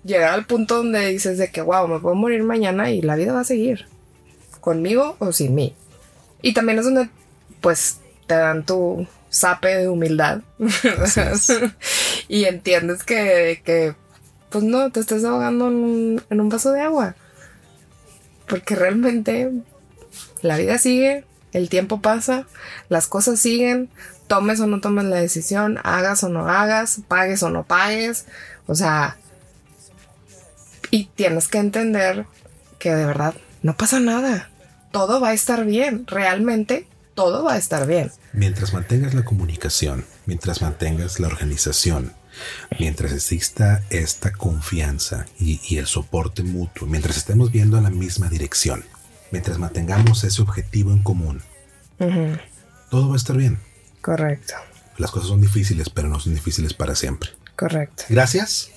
[0.04, 3.34] llegar al punto donde dices de que, wow, me puedo morir mañana y la vida
[3.34, 3.88] va a seguir.
[4.62, 5.74] Conmigo o sin mí.
[6.42, 7.10] Y también es donde,
[7.60, 7.98] pues,
[8.28, 10.42] te dan tu sape de humildad.
[12.28, 13.96] Y entiendes que, que,
[14.50, 17.16] pues no, te estás ahogando en un, en un vaso de agua.
[18.48, 19.52] Porque realmente
[20.42, 21.24] la vida sigue,
[21.54, 22.48] el tiempo pasa,
[22.90, 23.90] las cosas siguen,
[24.28, 28.26] tomes o no tomes la decisión, hagas o no hagas, pagues o no pagues.
[28.68, 29.18] O sea,
[30.92, 32.26] y tienes que entender
[32.80, 34.50] que de verdad no pasa nada.
[34.92, 36.08] Todo va a estar bien.
[36.08, 38.12] Realmente todo va a estar bien.
[38.34, 42.14] Mientras mantengas la comunicación, mientras mantengas la organización,
[42.80, 48.30] mientras exista esta confianza y, y el soporte mutuo, mientras estemos viendo en la misma
[48.30, 48.86] dirección,
[49.32, 51.42] mientras mantengamos ese objetivo en común,
[52.90, 53.60] todo va a estar bien.
[54.02, 54.54] Correcto,
[54.98, 57.32] Las cosas son difíciles, pero no son difíciles para siempre.
[57.56, 58.04] correcto.
[58.10, 58.70] Gracias.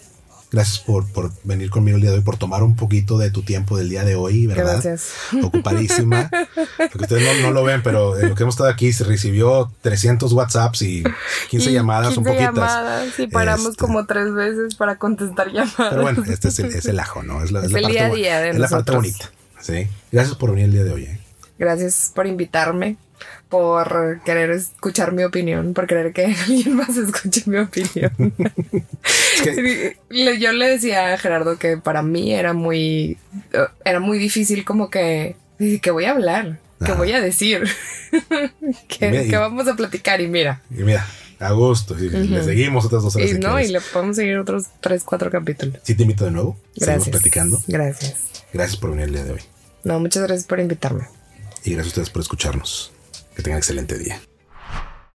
[0.50, 3.42] Gracias por, por venir conmigo el día de hoy, por tomar un poquito de tu
[3.42, 4.80] tiempo del día de hoy, ¿verdad?
[4.82, 5.10] Gracias.
[5.42, 6.30] Ocupadísima.
[6.76, 9.70] Porque ustedes no, no lo ven, pero en lo que hemos estado aquí se recibió
[9.82, 11.04] 300 WhatsApps y
[11.50, 12.54] 15 Y llamadas, un 15 poquitas.
[12.54, 15.74] llamadas y paramos Este, como tres veces para contestar llamadas.
[15.90, 17.42] Pero bueno, este es el, es el ajo, ¿no?
[17.42, 19.30] Es la, Es la el parte, día a día de es la parte bonita.
[19.60, 19.86] Sí.
[20.12, 21.02] Gracias por venir el día de hoy.
[21.04, 21.20] ¿eh?
[21.58, 22.96] Gracias por invitarme,
[23.48, 28.12] por querer escuchar mi opinión, por querer que alguien más escuche mi opinión.
[29.34, 33.16] Es que Le- Yo le decía a Gerardo que para mí era muy,
[33.52, 35.36] eh, era muy difícil como que,
[35.82, 37.64] que voy a hablar, que voy a decir,
[38.88, 40.60] que, y- vamos a platicar y mira.
[40.70, 41.06] y mira,
[41.40, 41.96] a gusto.
[41.98, 43.70] y Le seguimos otras dos horas Y no, quieres.
[43.70, 45.76] y le podemos seguir otros tres, cuatro capítulos.
[45.82, 46.56] Sí te invito de nuevo.
[46.76, 47.08] Seguimos Gracias.
[47.10, 47.62] platicando.
[47.66, 48.14] Gracias.
[48.52, 49.40] Gracias por venir el día de hoy.
[49.84, 51.04] No, muchas gracias por invitarme.
[51.64, 52.92] Y gracias a ustedes por escucharnos.
[53.38, 54.20] Que tengan excelente día.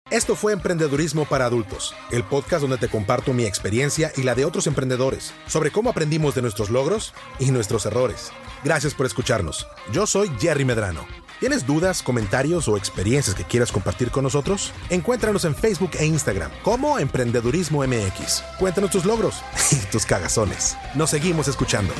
[0.09, 4.45] Esto fue Emprendedurismo para Adultos, el podcast donde te comparto mi experiencia y la de
[4.45, 8.31] otros emprendedores sobre cómo aprendimos de nuestros logros y nuestros errores.
[8.63, 9.67] Gracias por escucharnos.
[9.91, 11.05] Yo soy Jerry Medrano.
[11.41, 14.71] ¿Tienes dudas, comentarios o experiencias que quieras compartir con nosotros?
[14.89, 18.41] Encuéntranos en Facebook e Instagram como Emprendedurismo MX.
[18.57, 20.77] Cuéntanos tus logros y tus cagazones.
[20.95, 21.93] Nos seguimos escuchando.